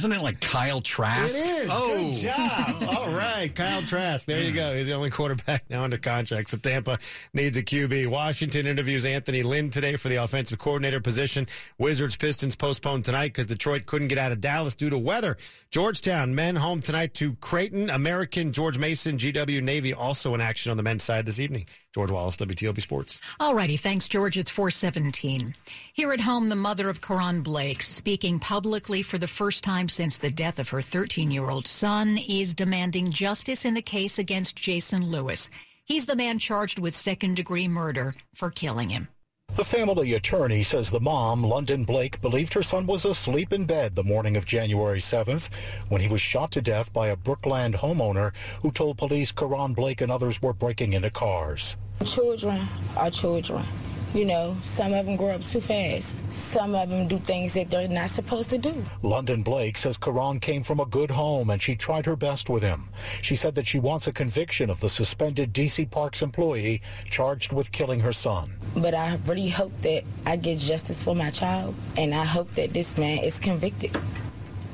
Isn't 0.00 0.12
it 0.12 0.22
like 0.22 0.40
Kyle 0.40 0.80
Trask? 0.80 1.36
It 1.36 1.44
is. 1.46 1.70
Oh, 1.70 2.10
Good 2.10 2.14
job. 2.22 2.82
All 2.88 3.10
right. 3.10 3.54
Kyle 3.54 3.82
Trask. 3.82 4.24
There 4.24 4.42
you 4.42 4.50
go. 4.50 4.74
He's 4.74 4.86
the 4.86 4.94
only 4.94 5.10
quarterback 5.10 5.68
now 5.68 5.82
under 5.84 5.98
contract. 5.98 6.48
So 6.48 6.56
Tampa 6.56 6.98
needs 7.34 7.58
a 7.58 7.62
QB. 7.62 8.06
Washington 8.06 8.66
interviews 8.66 9.04
Anthony 9.04 9.42
Lynn 9.42 9.68
today 9.68 9.96
for 9.96 10.08
the 10.08 10.16
offensive 10.16 10.58
coordinator 10.58 11.00
position. 11.00 11.46
Wizards 11.76 12.16
Pistons 12.16 12.56
postponed 12.56 13.04
tonight 13.04 13.28
because 13.28 13.46
Detroit 13.46 13.84
couldn't 13.84 14.08
get 14.08 14.16
out 14.16 14.32
of 14.32 14.40
Dallas 14.40 14.74
due 14.74 14.88
to 14.88 14.96
weather. 14.96 15.36
Georgetown 15.70 16.34
men 16.34 16.56
home 16.56 16.80
tonight 16.80 17.12
to 17.14 17.34
Creighton. 17.34 17.90
American 17.90 18.52
George 18.52 18.78
Mason, 18.78 19.18
GW 19.18 19.62
Navy 19.62 19.92
also 19.92 20.34
in 20.34 20.40
action 20.40 20.70
on 20.70 20.78
the 20.78 20.82
men's 20.82 21.04
side 21.04 21.26
this 21.26 21.38
evening. 21.40 21.66
George 21.92 22.10
Wallace, 22.12 22.36
WTOP 22.36 22.80
Sports. 22.80 23.20
All 23.40 23.54
righty. 23.54 23.76
thanks, 23.76 24.08
George. 24.08 24.38
It's 24.38 24.50
417. 24.50 25.56
Here 25.92 26.12
at 26.12 26.20
home, 26.20 26.48
the 26.48 26.56
mother 26.56 26.88
of 26.88 27.00
Karan 27.00 27.42
Blake, 27.42 27.82
speaking 27.82 28.38
publicly 28.38 29.02
for 29.02 29.18
the 29.18 29.26
first 29.26 29.64
time 29.64 29.88
since 29.88 30.16
the 30.16 30.30
death 30.30 30.60
of 30.60 30.68
her 30.68 30.80
13 30.80 31.32
year 31.32 31.50
old 31.50 31.66
son, 31.66 32.16
is 32.16 32.54
demanding 32.54 33.10
justice 33.10 33.64
in 33.64 33.74
the 33.74 33.82
case 33.82 34.18
against 34.18 34.54
Jason 34.54 35.10
Lewis. 35.10 35.50
He's 35.84 36.06
the 36.06 36.14
man 36.14 36.38
charged 36.38 36.78
with 36.78 36.94
second 36.94 37.34
degree 37.34 37.66
murder 37.66 38.14
for 38.34 38.50
killing 38.50 38.90
him. 38.90 39.08
The 39.56 39.64
family 39.64 40.14
attorney 40.14 40.62
says 40.62 40.90
the 40.90 41.00
mom, 41.00 41.42
London 41.42 41.84
Blake, 41.84 42.20
believed 42.20 42.54
her 42.54 42.62
son 42.62 42.86
was 42.86 43.04
asleep 43.04 43.52
in 43.52 43.66
bed 43.66 43.94
the 43.94 44.04
morning 44.04 44.36
of 44.36 44.46
January 44.46 45.00
7th 45.00 45.50
when 45.88 46.00
he 46.00 46.08
was 46.08 46.20
shot 46.20 46.52
to 46.52 46.62
death 46.62 46.92
by 46.92 47.08
a 47.08 47.16
Brookland 47.16 47.74
homeowner 47.74 48.32
who 48.62 48.70
told 48.70 48.96
police 48.96 49.32
Karan 49.32 49.74
Blake 49.74 50.00
and 50.00 50.10
others 50.10 50.40
were 50.40 50.52
breaking 50.52 50.92
into 50.92 51.10
cars. 51.10 51.76
Children 52.04 52.66
are 52.96 53.10
children. 53.10 53.64
You 54.12 54.24
know, 54.24 54.56
some 54.64 54.92
of 54.92 55.06
them 55.06 55.14
grow 55.14 55.30
up 55.30 55.42
too 55.42 55.60
fast. 55.60 56.20
Some 56.34 56.74
of 56.74 56.88
them 56.88 57.06
do 57.06 57.18
things 57.18 57.52
that 57.54 57.70
they're 57.70 57.86
not 57.86 58.10
supposed 58.10 58.50
to 58.50 58.58
do. 58.58 58.74
London 59.02 59.44
Blake 59.44 59.78
says 59.78 59.96
Karan 59.96 60.40
came 60.40 60.64
from 60.64 60.80
a 60.80 60.84
good 60.84 61.12
home 61.12 61.48
and 61.50 61.62
she 61.62 61.76
tried 61.76 62.06
her 62.06 62.16
best 62.16 62.50
with 62.50 62.60
him. 62.60 62.88
She 63.22 63.36
said 63.36 63.54
that 63.54 63.68
she 63.68 63.78
wants 63.78 64.08
a 64.08 64.12
conviction 64.12 64.68
of 64.68 64.80
the 64.80 64.88
suspended 64.88 65.52
DC 65.54 65.88
Parks 65.92 66.22
employee 66.22 66.82
charged 67.04 67.52
with 67.52 67.70
killing 67.70 68.00
her 68.00 68.12
son. 68.12 68.50
But 68.76 68.96
I 68.96 69.16
really 69.26 69.48
hope 69.48 69.72
that 69.82 70.02
I 70.26 70.34
get 70.34 70.58
justice 70.58 71.04
for 71.04 71.14
my 71.14 71.30
child, 71.30 71.76
and 71.96 72.12
I 72.12 72.24
hope 72.24 72.52
that 72.54 72.72
this 72.72 72.98
man 72.98 73.18
is 73.18 73.38
convicted 73.38 73.96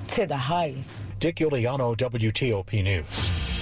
to 0.09 0.25
the 0.25 0.37
highest. 0.37 1.07
Dick 1.20 1.37
Uliano, 1.37 1.94
WTOP 1.94 2.83
News. 2.83 3.56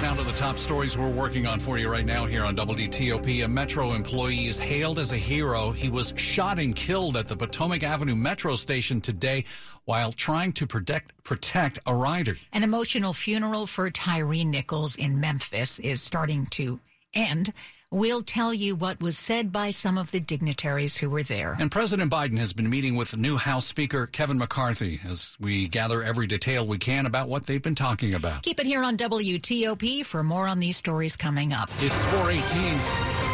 Now 0.00 0.14
to 0.14 0.22
the 0.22 0.32
top 0.32 0.58
stories 0.58 0.96
we're 0.96 1.10
working 1.10 1.44
on 1.44 1.58
for 1.58 1.76
you 1.76 1.90
right 1.90 2.06
now 2.06 2.24
here 2.24 2.44
on 2.44 2.54
WTOP. 2.54 3.44
A 3.44 3.48
Metro 3.48 3.94
employee 3.94 4.46
is 4.46 4.56
hailed 4.56 5.00
as 5.00 5.10
a 5.10 5.16
hero. 5.16 5.72
He 5.72 5.88
was 5.90 6.14
shot 6.16 6.60
and 6.60 6.74
killed 6.74 7.16
at 7.16 7.26
the 7.26 7.36
Potomac 7.36 7.82
Avenue 7.82 8.14
Metro 8.14 8.54
station 8.54 9.00
today 9.00 9.44
while 9.86 10.12
trying 10.12 10.52
to 10.52 10.68
protect 10.68 11.20
protect 11.24 11.80
a 11.84 11.94
rider. 11.94 12.36
An 12.52 12.62
emotional 12.62 13.12
funeral 13.12 13.66
for 13.66 13.90
Tyree 13.90 14.44
Nichols 14.44 14.94
in 14.94 15.18
Memphis 15.18 15.80
is 15.80 16.00
starting 16.00 16.46
to 16.46 16.78
end. 17.12 17.52
We'll 17.90 18.20
tell 18.22 18.52
you 18.52 18.76
what 18.76 19.00
was 19.00 19.16
said 19.16 19.50
by 19.50 19.70
some 19.70 19.96
of 19.96 20.10
the 20.10 20.20
dignitaries 20.20 20.98
who 20.98 21.08
were 21.08 21.22
there. 21.22 21.56
And 21.58 21.70
President 21.70 22.12
Biden 22.12 22.36
has 22.36 22.52
been 22.52 22.68
meeting 22.68 22.96
with 22.96 23.16
new 23.16 23.38
House 23.38 23.64
Speaker 23.64 24.06
Kevin 24.06 24.36
McCarthy 24.36 25.00
as 25.08 25.34
we 25.40 25.68
gather 25.68 26.02
every 26.02 26.26
detail 26.26 26.66
we 26.66 26.76
can 26.76 27.06
about 27.06 27.30
what 27.30 27.46
they've 27.46 27.62
been 27.62 27.74
talking 27.74 28.12
about. 28.12 28.42
Keep 28.42 28.60
it 28.60 28.66
here 28.66 28.82
on 28.82 28.98
WTOP 28.98 30.04
for 30.04 30.22
more 30.22 30.46
on 30.46 30.58
these 30.58 30.76
stories 30.76 31.16
coming 31.16 31.54
up. 31.54 31.70
It's 31.78 32.04
418. 32.04 33.27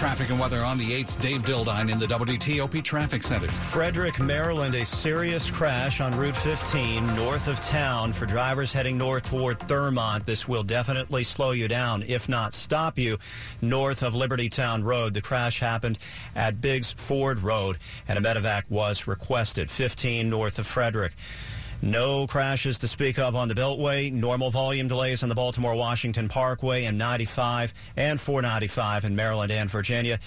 Traffic 0.00 0.30
and 0.30 0.40
weather 0.40 0.64
on 0.64 0.78
the 0.78 0.92
8th. 0.92 1.20
Dave 1.20 1.42
Dildine 1.42 1.92
in 1.92 1.98
the 1.98 2.06
WTOP 2.06 2.82
Traffic 2.82 3.22
Center. 3.22 3.48
Frederick, 3.48 4.18
Maryland, 4.18 4.74
a 4.74 4.82
serious 4.82 5.50
crash 5.50 6.00
on 6.00 6.16
Route 6.16 6.36
15 6.36 7.14
north 7.14 7.48
of 7.48 7.60
town 7.60 8.14
for 8.14 8.24
drivers 8.24 8.72
heading 8.72 8.96
north 8.96 9.24
toward 9.24 9.58
Thurmont. 9.60 10.24
This 10.24 10.48
will 10.48 10.62
definitely 10.62 11.22
slow 11.22 11.50
you 11.50 11.68
down, 11.68 12.02
if 12.04 12.30
not 12.30 12.54
stop 12.54 12.98
you. 12.98 13.18
North 13.60 14.02
of 14.02 14.14
Liberty 14.14 14.48
Town 14.48 14.82
Road, 14.82 15.12
the 15.12 15.20
crash 15.20 15.60
happened 15.60 15.98
at 16.34 16.62
Biggs 16.62 16.94
Ford 16.94 17.42
Road, 17.42 17.76
and 18.08 18.18
a 18.18 18.22
medevac 18.22 18.62
was 18.70 19.06
requested. 19.06 19.70
15 19.70 20.30
north 20.30 20.58
of 20.58 20.66
Frederick. 20.66 21.12
No 21.82 22.26
crashes 22.26 22.80
to 22.80 22.88
speak 22.88 23.18
of 23.18 23.34
on 23.34 23.48
the 23.48 23.54
Beltway. 23.54 24.12
Normal 24.12 24.50
volume 24.50 24.86
delays 24.86 25.22
on 25.22 25.30
the 25.30 25.34
Baltimore 25.34 25.74
Washington 25.74 26.28
Parkway 26.28 26.84
and 26.84 26.98
95 26.98 27.72
and 27.96 28.20
495 28.20 29.06
in 29.06 29.16
Maryland 29.16 29.50
and 29.50 29.70
Virginia. 29.70 30.18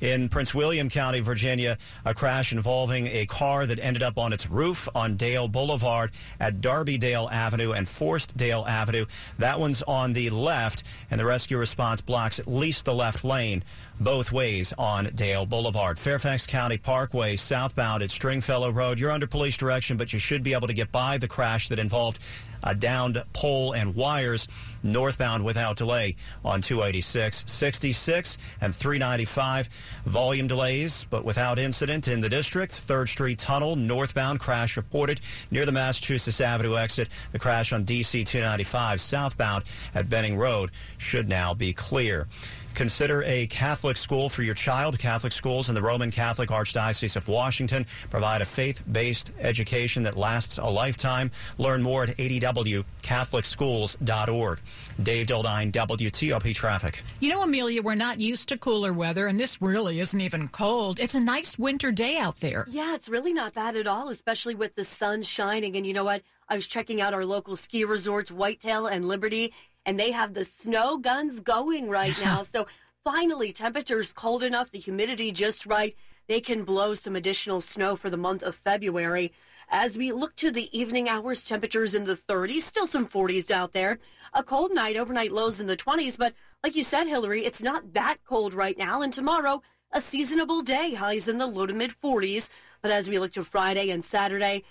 In 0.00 0.28
Prince 0.28 0.54
William 0.54 0.88
County, 0.88 1.18
Virginia, 1.18 1.78
a 2.04 2.14
crash 2.14 2.52
involving 2.52 3.08
a 3.08 3.26
car 3.26 3.66
that 3.66 3.80
ended 3.80 4.04
up 4.04 4.18
on 4.18 4.32
its 4.32 4.48
roof 4.48 4.88
on 4.94 5.16
Dale 5.16 5.48
Boulevard 5.48 6.12
at 6.38 6.60
Darbydale 6.60 7.30
Avenue 7.32 7.72
and 7.72 7.88
Forestdale 7.88 8.68
Avenue. 8.68 9.04
That 9.38 9.58
one's 9.58 9.82
on 9.82 10.12
the 10.12 10.30
left, 10.30 10.84
and 11.10 11.18
the 11.18 11.24
rescue 11.24 11.58
response 11.58 12.00
blocks 12.00 12.38
at 12.38 12.46
least 12.46 12.84
the 12.84 12.94
left 12.94 13.24
lane 13.24 13.64
both 14.00 14.32
ways 14.32 14.72
on 14.78 15.10
Dale 15.14 15.46
Boulevard. 15.46 15.98
Fairfax 15.98 16.46
County 16.46 16.78
Parkway 16.78 17.36
southbound 17.36 18.02
at 18.02 18.10
Stringfellow 18.10 18.70
Road. 18.70 18.98
You're 18.98 19.10
under 19.10 19.26
police 19.26 19.56
direction, 19.56 19.96
but 19.96 20.12
you 20.12 20.18
should 20.18 20.42
be 20.42 20.54
able 20.54 20.66
to 20.66 20.74
get 20.74 20.90
by 20.90 21.18
the 21.18 21.28
crash 21.28 21.68
that 21.68 21.78
involved 21.78 22.18
a 22.62 22.74
downed 22.74 23.22
pole 23.32 23.72
and 23.72 23.94
wires 23.94 24.48
northbound 24.82 25.44
without 25.44 25.76
delay 25.76 26.16
on 26.44 26.60
286, 26.60 27.44
66, 27.46 28.38
and 28.60 28.74
395. 28.74 29.68
Volume 30.06 30.46
delays, 30.46 31.06
but 31.10 31.24
without 31.24 31.58
incident 31.58 32.08
in 32.08 32.20
the 32.20 32.28
district. 32.28 32.72
3rd 32.72 33.08
Street 33.08 33.38
Tunnel 33.38 33.76
northbound 33.76 34.40
crash 34.40 34.76
reported 34.76 35.20
near 35.50 35.66
the 35.66 35.72
Massachusetts 35.72 36.40
Avenue 36.40 36.76
exit. 36.76 37.08
The 37.32 37.38
crash 37.38 37.72
on 37.72 37.84
DC 37.84 38.26
295 38.26 39.00
southbound 39.00 39.64
at 39.94 40.08
Benning 40.08 40.36
Road 40.36 40.70
should 40.98 41.28
now 41.28 41.54
be 41.54 41.72
clear. 41.72 42.26
Consider 42.74 43.22
a 43.24 43.46
Catholic 43.48 43.96
school 43.96 44.28
for 44.28 44.42
your 44.42 44.54
child. 44.54 44.98
Catholic 44.98 45.32
schools 45.32 45.68
in 45.68 45.74
the 45.74 45.82
Roman 45.82 46.10
Catholic 46.10 46.50
Archdiocese 46.50 47.16
of 47.16 47.28
Washington 47.28 47.86
provide 48.10 48.42
a 48.42 48.44
faith-based 48.44 49.32
education 49.40 50.02
that 50.04 50.16
lasts 50.16 50.58
a 50.58 50.64
lifetime. 50.64 51.30
Learn 51.58 51.82
more 51.82 52.04
at 52.04 52.16
adwcatholicschools.org. 52.16 54.60
Dave 55.02 55.26
Dildine, 55.26 55.72
WTOP 55.72 56.54
Traffic. 56.54 57.02
You 57.20 57.30
know, 57.30 57.42
Amelia, 57.42 57.82
we're 57.82 57.94
not 57.94 58.20
used 58.20 58.48
to 58.50 58.58
cooler 58.58 58.92
weather, 58.92 59.26
and 59.26 59.38
this 59.40 59.60
really 59.62 60.00
isn't 60.00 60.20
even 60.20 60.48
cold. 60.48 61.00
It's 61.00 61.14
a 61.14 61.20
nice 61.20 61.58
winter 61.58 61.90
day 61.92 62.18
out 62.18 62.36
there. 62.40 62.66
Yeah, 62.68 62.94
it's 62.94 63.08
really 63.08 63.32
not 63.32 63.54
bad 63.54 63.76
at 63.76 63.86
all, 63.86 64.08
especially 64.08 64.54
with 64.54 64.74
the 64.74 64.84
sun 64.84 65.22
shining. 65.22 65.76
And 65.76 65.86
you 65.86 65.92
know 65.94 66.04
what? 66.04 66.22
I 66.48 66.56
was 66.56 66.66
checking 66.66 67.00
out 67.00 67.14
our 67.14 67.24
local 67.24 67.56
ski 67.56 67.84
resorts, 67.84 68.30
Whitetail 68.30 68.86
and 68.86 69.06
Liberty, 69.08 69.54
and 69.86 69.98
they 69.98 70.10
have 70.10 70.34
the 70.34 70.44
snow 70.44 70.98
guns 70.98 71.40
going 71.40 71.88
right 71.88 72.14
now. 72.22 72.42
so 72.42 72.66
finally, 73.04 73.52
temperatures 73.52 74.12
cold 74.12 74.42
enough, 74.42 74.70
the 74.70 74.78
humidity 74.78 75.32
just 75.32 75.64
right. 75.66 75.96
They 76.26 76.40
can 76.40 76.64
blow 76.64 76.94
some 76.94 77.16
additional 77.16 77.60
snow 77.60 77.96
for 77.96 78.10
the 78.10 78.16
month 78.16 78.42
of 78.42 78.54
February. 78.54 79.32
As 79.72 79.96
we 79.96 80.10
look 80.12 80.34
to 80.36 80.50
the 80.50 80.68
evening 80.76 81.08
hours, 81.08 81.44
temperatures 81.44 81.94
in 81.94 82.04
the 82.04 82.16
30s, 82.16 82.62
still 82.62 82.88
some 82.88 83.06
40s 83.06 83.50
out 83.50 83.72
there. 83.72 83.98
A 84.32 84.44
cold 84.44 84.72
night, 84.72 84.96
overnight 84.96 85.32
lows 85.32 85.58
in 85.58 85.66
the 85.66 85.76
20s, 85.76 86.16
but 86.16 86.34
like 86.62 86.76
you 86.76 86.84
said, 86.84 87.08
Hillary, 87.08 87.44
it's 87.44 87.62
not 87.62 87.94
that 87.94 88.18
cold 88.24 88.54
right 88.54 88.78
now. 88.78 89.02
And 89.02 89.12
tomorrow, 89.12 89.60
a 89.90 90.00
seasonable 90.00 90.62
day, 90.62 90.94
highs 90.94 91.26
in 91.26 91.38
the 91.38 91.48
low 91.48 91.66
to 91.66 91.74
mid 91.74 91.94
40s. 92.00 92.48
But 92.80 92.92
as 92.92 93.10
we 93.10 93.18
look 93.18 93.32
to 93.32 93.44
Friday 93.44 93.90
and 93.90 94.04
Saturday, 94.04 94.62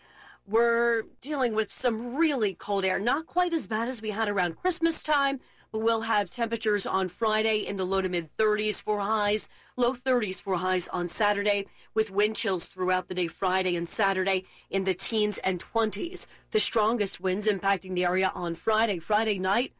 we're 0.48 1.04
dealing 1.20 1.54
with 1.56 1.72
some 1.72 2.16
really 2.16 2.54
cold 2.54 2.86
air. 2.86 3.00
Not 3.00 3.26
quite 3.26 3.54
as 3.54 3.68
bad 3.68 3.90
as 3.90 4.02
we 4.02 4.12
had 4.12 4.30
around 4.30 4.56
Christmas 4.56 5.04
time, 5.04 5.42
but 5.74 5.80
we'll 5.80 6.02
have 6.02 6.30
temperatures 6.30 6.88
on 6.88 7.10
Friday 7.10 7.58
in 7.58 7.76
the 7.76 7.86
low 7.86 8.02
to 8.02 8.08
mid 8.08 8.36
30s 8.38 8.82
for 8.82 9.00
highs, 9.00 9.50
low 9.80 9.94
30s 9.94 10.42
for 10.42 10.58
highs 10.58 10.90
on 10.90 11.08
Saturday, 11.08 11.66
with 11.94 12.12
wind 12.12 12.36
chills 12.36 12.66
throughout 12.66 13.08
the 13.08 13.16
day 13.16 13.28
Friday 13.28 13.78
and 13.78 13.88
Saturday 13.88 14.44
in 14.70 14.84
the 14.84 14.94
teens 14.94 15.38
and 15.40 15.64
20s. 15.64 16.26
The 16.52 16.60
strongest 16.60 17.22
winds 17.22 17.48
impacting 17.48 17.96
the 17.96 18.04
area 18.04 18.30
on 18.36 18.56
Friday. 18.56 19.00
Friday 19.00 19.40
night, 19.40 19.72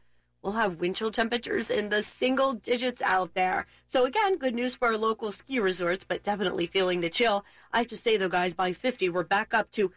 we'll 0.42 0.54
have 0.54 0.80
wind 0.80 0.96
chill 0.96 1.10
temperatures 1.10 1.68
in 1.68 1.90
the 1.90 2.02
single 2.02 2.54
digits 2.54 3.02
out 3.02 3.34
there. 3.34 3.66
So 3.84 4.06
again, 4.06 4.38
good 4.38 4.54
news 4.54 4.74
for 4.74 4.88
our 4.88 4.96
local 4.96 5.32
ski 5.32 5.60
resorts, 5.60 6.04
but 6.08 6.22
definitely 6.22 6.66
feeling 6.66 7.02
the 7.02 7.10
chill. 7.10 7.44
I 7.70 7.78
have 7.80 7.88
to 7.88 7.96
say 7.96 8.16
though, 8.16 8.30
guys, 8.30 8.54
by 8.54 8.72
50, 8.72 9.10
we're 9.10 9.22
back 9.22 9.52
up 9.52 9.70
to 9.72 9.92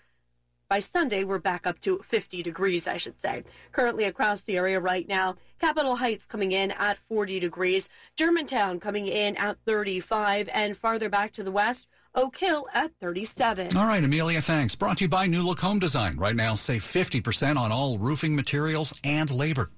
by 0.70 0.80
Sunday, 0.80 1.24
we're 1.24 1.40
back 1.40 1.68
up 1.68 1.80
to 1.82 2.04
50 2.08 2.42
degrees, 2.42 2.88
I 2.88 2.98
should 2.98 3.20
say. 3.22 3.44
Currently 3.72 4.06
across 4.06 4.42
the 4.42 4.58
area 4.58 4.80
right 4.80 5.08
now, 5.08 5.36
Capitol 5.64 5.96
Heights 5.96 6.26
coming 6.26 6.52
in 6.52 6.72
at 6.72 6.98
40 6.98 7.40
degrees, 7.40 7.88
Germantown 8.18 8.82
coming 8.82 9.08
in 9.08 9.38
at 9.38 9.56
35, 9.66 10.50
and 10.54 10.76
farther 10.76 11.08
back 11.08 11.32
to 11.32 11.42
the 11.42 11.54
west, 11.54 11.88
Oak 12.14 12.36
Hill 12.36 12.68
at 12.74 12.92
37. 13.00 13.78
All 13.78 13.88
right, 13.88 14.04
Amelia, 14.04 14.42
thanks. 14.42 14.76
Brought 14.76 14.98
to 14.98 15.06
you 15.06 15.08
by 15.08 15.26
New 15.26 15.42
Look 15.42 15.62
Home 15.62 15.80
Design. 15.80 16.18
Right 16.18 16.36
now, 16.36 16.56
save 16.56 16.84
50% 16.84 17.56
on 17.56 17.72
all 17.72 17.98
roofing 17.98 18.36
materials 18.36 18.94
and 19.06 19.32
labor. 19.32 19.70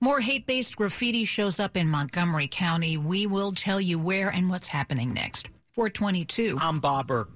More 0.00 0.20
hate 0.20 0.46
based 0.46 0.74
graffiti 0.74 1.26
shows 1.26 1.60
up 1.60 1.76
in 1.76 1.86
Montgomery 1.86 2.48
County. 2.50 2.96
We 2.96 3.26
will 3.26 3.52
tell 3.52 3.78
you 3.78 3.98
where 3.98 4.30
and 4.30 4.48
what's 4.48 4.68
happening 4.68 5.12
next. 5.12 5.50
422. 5.72 6.56
I'm 6.58 6.80
Bob 6.80 7.08
Burke 7.08 7.35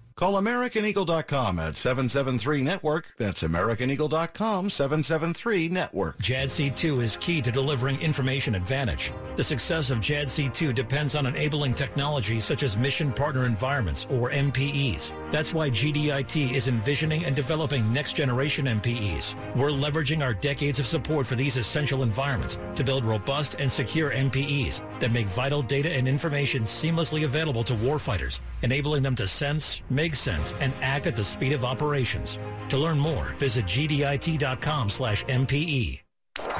Call 0.21 0.39
AmericanEagle.com 0.39 1.57
at 1.57 1.73
773-NETWORK. 1.73 3.05
That's 3.17 3.41
AmericanEagle.com, 3.41 4.69
773-NETWORK. 4.69 6.17
JADC2 6.19 7.01
is 7.01 7.17
key 7.17 7.41
to 7.41 7.51
delivering 7.51 7.99
information 7.99 8.53
advantage. 8.53 9.13
The 9.35 9.43
success 9.43 9.89
of 9.89 9.97
JADC2 9.97 10.75
depends 10.75 11.15
on 11.15 11.25
enabling 11.25 11.73
technologies 11.73 12.45
such 12.45 12.61
as 12.61 12.77
Mission 12.77 13.11
Partner 13.11 13.47
Environments, 13.47 14.05
or 14.11 14.29
MPEs. 14.29 15.11
That's 15.31 15.55
why 15.55 15.71
GDIT 15.71 16.53
is 16.53 16.67
envisioning 16.67 17.25
and 17.25 17.35
developing 17.35 17.91
next-generation 17.91 18.65
MPEs. 18.65 19.33
We're 19.55 19.69
leveraging 19.69 20.21
our 20.21 20.35
decades 20.35 20.77
of 20.77 20.85
support 20.85 21.25
for 21.25 21.33
these 21.33 21.57
essential 21.57 22.03
environments 22.03 22.59
to 22.75 22.83
build 22.83 23.05
robust 23.05 23.55
and 23.57 23.71
secure 23.71 24.11
MPEs 24.11 24.81
that 24.99 25.11
make 25.11 25.25
vital 25.29 25.63
data 25.63 25.91
and 25.91 26.07
information 26.07 26.61
seamlessly 26.61 27.25
available 27.25 27.63
to 27.63 27.73
warfighters, 27.73 28.39
enabling 28.61 29.01
them 29.01 29.15
to 29.15 29.27
sense, 29.27 29.81
make 29.89 30.10
sense, 30.15 30.53
and 30.59 30.73
act 30.81 31.07
at 31.07 31.15
the 31.15 31.23
speed 31.23 31.53
of 31.53 31.63
operations. 31.63 32.39
To 32.69 32.77
learn 32.77 32.99
more, 32.99 33.33
visit 33.39 33.65
gdit.com 33.65 34.89
slash 34.89 35.25
MPE. 35.25 36.01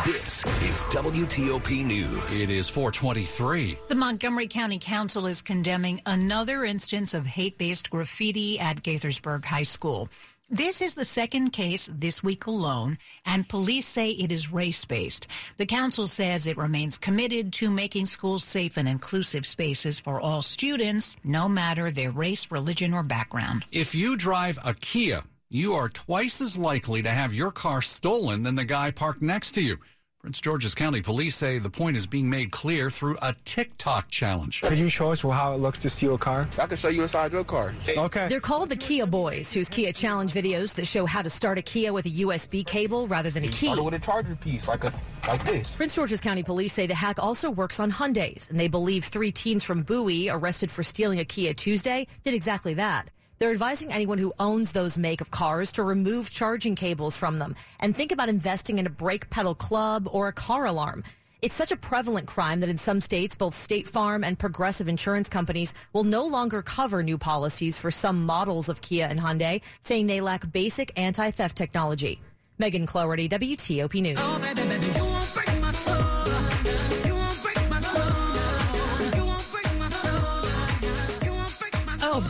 This 0.06 0.44
is 0.46 0.84
WTOP 0.92 1.86
News. 1.86 2.42
It 2.42 2.50
is 2.50 2.68
423. 2.68 3.78
The 3.88 3.96
Montgomery 3.96 4.48
County 4.48 4.78
Council 4.78 5.26
is 5.28 5.42
condemning 5.42 6.02
another 6.06 6.66
instance 6.66 7.14
of 7.14 7.26
hate-based 7.26 7.90
graffiti 7.90 8.60
at 8.60 8.84
Gaithersburg 8.84 9.46
High 9.46 9.64
School. 9.64 10.10
This 10.54 10.82
is 10.82 10.96
the 10.96 11.06
second 11.06 11.52
case 11.52 11.90
this 11.94 12.22
week 12.22 12.46
alone, 12.46 12.98
and 13.26 13.48
police 13.48 13.88
say 13.88 14.10
it 14.10 14.34
is 14.34 14.52
race 14.52 14.84
based. 14.84 15.28
The 15.56 15.66
council 15.66 16.08
says 16.08 16.46
it 16.46 16.58
remains 16.58 16.98
committed 16.98 17.54
to 17.54 17.72
making 17.72 18.08
schools 18.08 18.44
safe 18.44 18.76
and 18.76 18.86
inclusive 18.86 19.46
spaces 19.46 19.98
for 19.98 20.20
all 20.20 20.42
students, 20.42 21.16
no 21.24 21.48
matter 21.48 21.90
their 21.90 22.12
race, 22.12 22.52
religion, 22.52 22.94
or 22.94 23.02
background. 23.02 23.64
If 23.72 23.96
you 23.96 24.18
drive 24.18 24.60
a 24.66 24.74
Kia, 24.74 25.24
you 25.50 25.74
are 25.76 25.88
twice 25.88 26.42
as 26.42 26.58
likely 26.58 27.02
to 27.02 27.12
have 27.12 27.34
your 27.34 27.54
car 27.54 27.82
stolen 27.82 28.44
than 28.44 28.56
the 28.56 28.66
guy 28.66 28.92
parked 28.92 29.22
next 29.22 29.54
to 29.54 29.62
you. 29.62 29.78
Prince 30.22 30.40
George's 30.40 30.76
County 30.76 31.02
Police 31.02 31.36
say 31.36 31.58
the 31.58 31.72
point 31.72 31.98
is 31.98 32.06
being 32.06 32.30
made 32.30 32.52
clear 32.52 32.92
through 32.92 33.18
a 33.24 33.34
TikTok 33.44 34.08
challenge. 34.10 34.62
Could 34.62 34.78
you 34.78 34.88
show 34.88 35.12
us 35.12 35.24
how 35.24 35.52
it 35.54 35.58
looks 35.58 35.80
to 35.80 35.90
steal 35.90 36.14
a 36.14 36.18
car? 36.20 36.48
I 36.60 36.68
can 36.68 36.78
show 36.78 36.90
you 36.90 37.02
inside 37.02 37.32
your 37.32 37.44
car. 37.44 37.74
Okay. 37.90 38.28
They're 38.28 38.40
called 38.40 38.70
the 38.70 38.76
Kia 38.76 39.08
Boys, 39.08 39.52
whose 39.52 39.68
Kia 39.68 39.92
challenge 39.92 40.32
videos 40.32 40.76
that 40.76 40.86
show 40.86 41.08
how 41.08 41.24
to 41.24 41.30
start 41.30 41.58
a 41.58 41.64
Kia 41.64 41.92
with 41.92 42.06
a 42.06 42.10
USB 42.10 42.64
cable 42.64 43.08
rather 43.08 43.32
than 43.32 43.46
a 43.46 43.48
key. 43.48 43.74
Start 43.74 43.84
with 43.84 43.96
a 43.96 44.00
charger 44.00 44.36
piece, 44.36 44.68
like 44.68 44.84
a 44.84 44.94
like 45.28 45.44
this. 45.44 45.72
Prince 45.76 45.96
George's 45.96 46.22
County 46.22 46.44
Police 46.44 46.74
say 46.74 46.86
the 46.86 46.94
hack 46.94 47.18
also 47.18 47.50
works 47.50 47.80
on 47.80 47.92
Hyundais, 47.92 48.48
and 48.48 48.60
they 48.60 48.68
believe 48.68 49.06
three 49.06 49.32
teens 49.32 49.64
from 49.64 49.82
Bowie 49.82 50.30
arrested 50.30 50.70
for 50.70 50.84
stealing 50.84 51.20
a 51.20 51.26
Kia 51.26 51.56
Tuesday 51.56 52.06
did 52.22 52.36
exactly 52.36 52.76
that. 52.76 53.10
They're 53.41 53.49
advising 53.49 53.91
anyone 53.91 54.19
who 54.19 54.34
owns 54.38 54.71
those 54.71 54.99
make 54.99 55.19
of 55.19 55.32
cars 55.32 55.71
to 55.71 55.82
remove 55.82 56.30
charging 56.30 56.75
cables 56.75 57.17
from 57.17 57.39
them 57.39 57.56
and 57.80 57.95
think 57.95 58.12
about 58.12 58.30
investing 58.30 58.77
in 58.77 58.86
a 58.86 58.91
brake 58.91 59.32
pedal 59.32 59.56
club 59.56 60.08
or 60.12 60.27
a 60.27 60.32
car 60.32 60.67
alarm. 60.67 61.04
It's 61.41 61.56
such 61.56 61.71
a 61.71 61.75
prevalent 61.75 62.27
crime 62.27 62.60
that 62.60 62.69
in 62.69 62.77
some 62.77 63.01
states, 63.01 63.36
both 63.36 63.56
State 63.56 63.88
Farm 63.88 64.23
and 64.23 64.38
progressive 64.38 64.88
insurance 64.88 65.27
companies 65.27 65.73
will 65.91 66.04
no 66.04 66.23
longer 66.27 66.62
cover 66.62 67.01
new 67.01 67.17
policies 67.17 67.77
for 67.77 67.89
some 67.89 68.27
models 68.27 68.69
of 68.69 68.82
Kia 68.82 69.08
and 69.08 69.19
Hyundai, 69.19 69.62
saying 69.80 70.06
they 70.06 70.21
lack 70.21 70.54
basic 70.54 70.91
anti-theft 70.95 71.58
technology. 71.58 72.21
Megan 72.60 72.86
Cloherty, 72.86 73.27
WTOP 73.27 74.04
News. 74.04 74.19
Oh, 74.21 74.38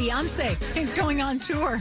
Beyonce 0.02 0.76
is 0.76 0.92
going 0.94 1.22
on 1.22 1.38
tour. 1.38 1.76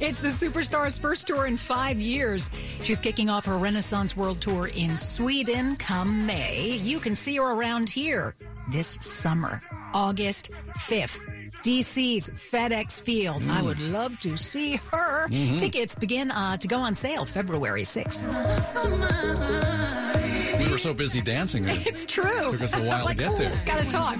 It's 0.00 0.20
the 0.20 0.28
superstar's 0.28 0.96
first 0.96 1.26
tour 1.26 1.46
in 1.46 1.58
five 1.58 1.98
years. 2.00 2.48
She's 2.82 3.00
kicking 3.00 3.28
off 3.28 3.44
her 3.44 3.58
Renaissance 3.58 4.16
World 4.16 4.40
Tour 4.40 4.68
in 4.68 4.96
Sweden 4.96 5.76
come 5.76 6.26
May. 6.26 6.78
You 6.82 6.98
can 6.98 7.14
see 7.14 7.36
her 7.36 7.52
around 7.52 7.90
here 7.90 8.34
this 8.72 8.96
summer, 9.02 9.60
August 9.92 10.48
5th. 10.88 11.20
DC's 11.62 12.30
FedEx 12.30 12.98
Field. 12.98 13.42
I 13.50 13.60
would 13.60 13.78
love 13.80 14.18
to 14.20 14.38
see 14.38 14.76
her. 14.90 15.28
Mhm. 15.28 15.58
Tickets 15.58 15.94
begin 15.96 16.30
uh, 16.30 16.56
to 16.56 16.66
go 16.68 16.78
on 16.78 16.94
sale 16.94 17.26
February 17.26 17.82
6th. 17.82 18.22
We 20.86 20.90
were 20.90 20.94
so 20.94 20.98
busy 20.98 21.20
dancing. 21.20 21.68
It 21.68 21.84
It's 21.84 22.06
true. 22.06 22.52
Took 22.52 22.62
us 22.62 22.76
a 22.76 22.82
while 22.82 23.04
Like, 23.04 23.18
to 23.18 23.24
get 23.24 23.36
there. 23.36 23.60
Gotta 23.66 23.90
talk. 23.90 24.14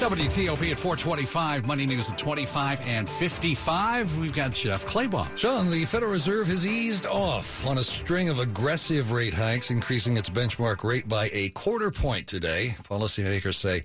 WTOP 0.00 0.70
at 0.70 0.78
425, 0.78 1.66
Money 1.66 1.86
News 1.86 2.10
at 2.10 2.18
25 2.18 2.82
and 2.82 3.08
55. 3.08 4.18
We've 4.18 4.34
got 4.34 4.52
Jeff 4.52 4.84
Claybaugh. 4.84 5.34
Sean, 5.34 5.70
the 5.70 5.86
Federal 5.86 6.12
Reserve 6.12 6.48
has 6.48 6.66
eased 6.66 7.06
off 7.06 7.64
on 7.66 7.78
a 7.78 7.82
string 7.84 8.28
of 8.28 8.38
aggressive 8.38 9.12
rate 9.12 9.32
hikes, 9.32 9.70
increasing 9.70 10.18
its 10.18 10.28
benchmark 10.28 10.84
rate 10.84 11.08
by 11.08 11.30
a 11.32 11.48
quarter 11.50 11.90
point 11.90 12.26
today. 12.26 12.76
Policymakers 12.82 13.54
say 13.54 13.84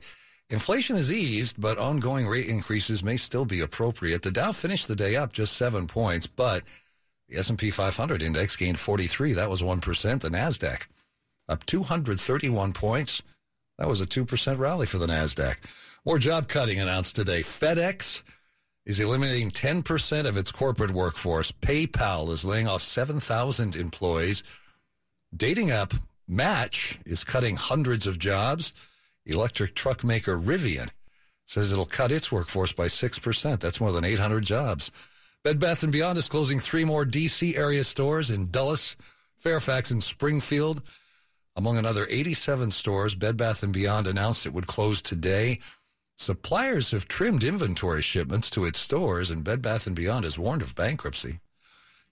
inflation 0.50 0.98
has 0.98 1.10
eased, 1.10 1.56
but 1.58 1.78
ongoing 1.78 2.28
rate 2.28 2.48
increases 2.48 3.02
may 3.02 3.16
still 3.16 3.46
be 3.46 3.62
appropriate. 3.62 4.24
The 4.24 4.32
Dow 4.32 4.52
finished 4.52 4.90
the 4.90 4.96
day 4.96 5.16
up 5.16 5.32
just 5.32 5.54
seven 5.54 5.88
points, 5.88 6.28
but 6.28 6.64
the 7.34 7.40
S&P 7.40 7.72
500 7.72 8.22
index 8.22 8.56
gained 8.56 8.80
43. 8.80 9.34
That 9.34 9.50
was 9.50 9.62
1%. 9.62 10.22
The 10.22 10.30
NASDAQ 10.30 10.84
up 11.50 11.66
231 11.66 12.74
points. 12.74 13.22
That 13.78 13.88
was 13.88 14.00
a 14.02 14.06
2% 14.06 14.60
rally 14.60 14.86
for 14.86 14.98
the 14.98 15.08
NASDAQ. 15.08 15.56
More 16.06 16.20
job 16.20 16.48
cutting 16.48 16.80
announced 16.80 17.16
today. 17.16 17.42
FedEx 17.42 18.22
is 18.86 19.00
eliminating 19.00 19.52
10% 19.52 20.26
of 20.26 20.38
its 20.38 20.52
corporate 20.52 20.92
workforce. 20.92 21.52
PayPal 21.52 22.30
is 22.32 22.46
laying 22.46 22.68
off 22.68 22.82
7,000 22.82 23.76
employees. 23.76 24.44
Dating 25.36 25.72
app 25.72 25.94
Match 26.28 27.00
is 27.06 27.24
cutting 27.24 27.58
hundreds 27.58 28.08
of 28.08 28.20
jobs. 28.20 28.72
Electric 29.26 29.76
truck 29.76 30.04
maker 30.04 30.38
Rivian 30.38 30.90
says 31.46 31.72
it'll 31.72 31.86
cut 31.86 32.12
its 32.12 32.32
workforce 32.32 32.72
by 32.72 32.88
6%. 32.88 33.60
That's 33.60 33.82
more 33.82 33.92
than 33.92 34.06
800 34.06 34.46
jobs. 34.46 34.92
Bed 35.44 35.60
Bath 35.60 35.86
& 35.88 35.92
Beyond 35.92 36.18
is 36.18 36.30
closing 36.30 36.58
three 36.58 36.86
more 36.86 37.04
D.C. 37.04 37.58
area 37.58 37.84
stores 37.84 38.32
in 38.32 38.50
Dulles, 38.50 38.96
Fairfax, 39.36 39.92
and 39.92 40.02
Springfield. 40.02 40.82
Among 41.58 41.78
another 41.78 42.08
87 42.10 42.72
stores, 42.72 43.14
Bed 43.14 43.36
Bath 43.36 43.70
& 43.72 43.74
Beyond 43.74 44.08
announced 44.08 44.46
it 44.46 44.54
would 44.54 44.68
close 44.68 45.02
today. 45.02 45.60
Suppliers 46.16 46.92
have 46.92 47.10
trimmed 47.10 47.44
inventory 47.44 48.02
shipments 48.02 48.50
to 48.52 48.64
its 48.64 48.80
stores, 48.80 49.30
and 49.30 49.44
Bed 49.44 49.62
Bath 49.62 49.94
& 49.94 49.94
Beyond 49.94 50.24
has 50.24 50.40
warned 50.40 50.62
of 50.62 50.76
bankruptcy. 50.76 51.42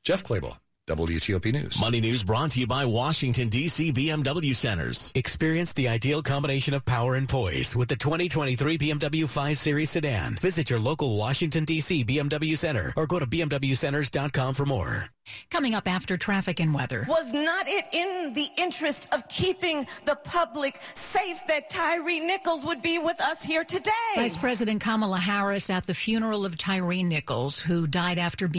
Jeff 0.04 0.26
Claybaugh, 0.26 0.58
WTOP 0.96 1.54
News. 1.54 1.80
Money 1.80 2.02
News 2.02 2.24
brought 2.24 2.52
to 2.52 2.60
you 2.60 2.68
by 2.68 2.86
Washington, 2.86 3.50
D.C. 3.50 3.92
BMW 3.94 4.56
Centers. 4.56 5.12
Experience 5.16 5.74
the 5.74 5.88
ideal 5.88 6.22
combination 6.22 6.74
of 6.74 6.86
power 6.86 7.16
and 7.16 7.28
poise 7.28 7.76
with 7.76 7.90
the 7.90 7.96
2023 7.96 8.78
BMW 8.78 9.28
5 9.28 9.58
Series 9.58 9.90
sedan. 9.90 10.38
Visit 10.42 10.70
your 10.70 10.80
local 10.80 11.18
Washington, 11.18 11.66
D.C. 11.66 12.04
BMW 12.06 12.58
Center 12.58 12.94
or 12.96 13.08
go 13.08 13.20
to 13.20 13.26
BMWCenters.com 13.28 14.54
for 14.54 14.66
more. 14.66 15.10
Coming 15.50 15.76
up 15.76 15.88
after 15.88 16.18
traffic 16.18 16.60
and 16.60 16.74
weather. 16.74 17.06
Was 17.08 17.32
not 17.32 17.68
it 17.68 17.86
in 17.92 18.34
the 18.34 18.48
interest 18.58 19.08
of 19.12 19.28
keeping 19.30 19.86
the 20.06 20.16
public 20.16 20.80
safe 20.96 21.40
that 21.48 21.70
Tyree 21.70 22.20
Nichols 22.20 22.66
would 22.66 22.82
be 22.82 22.98
with 22.98 23.22
us 23.22 23.44
here 23.44 23.64
today? 23.64 23.92
Vice 24.16 24.38
President 24.38 24.82
Kamala 24.82 25.20
Harris 25.20 25.70
at 25.70 25.86
the 25.86 25.94
funeral 25.94 26.44
of 26.44 26.58
Tyree 26.58 27.04
Nichols, 27.04 27.60
who 27.60 27.86
died 27.86 28.18
after 28.18 28.48
being 28.48 28.50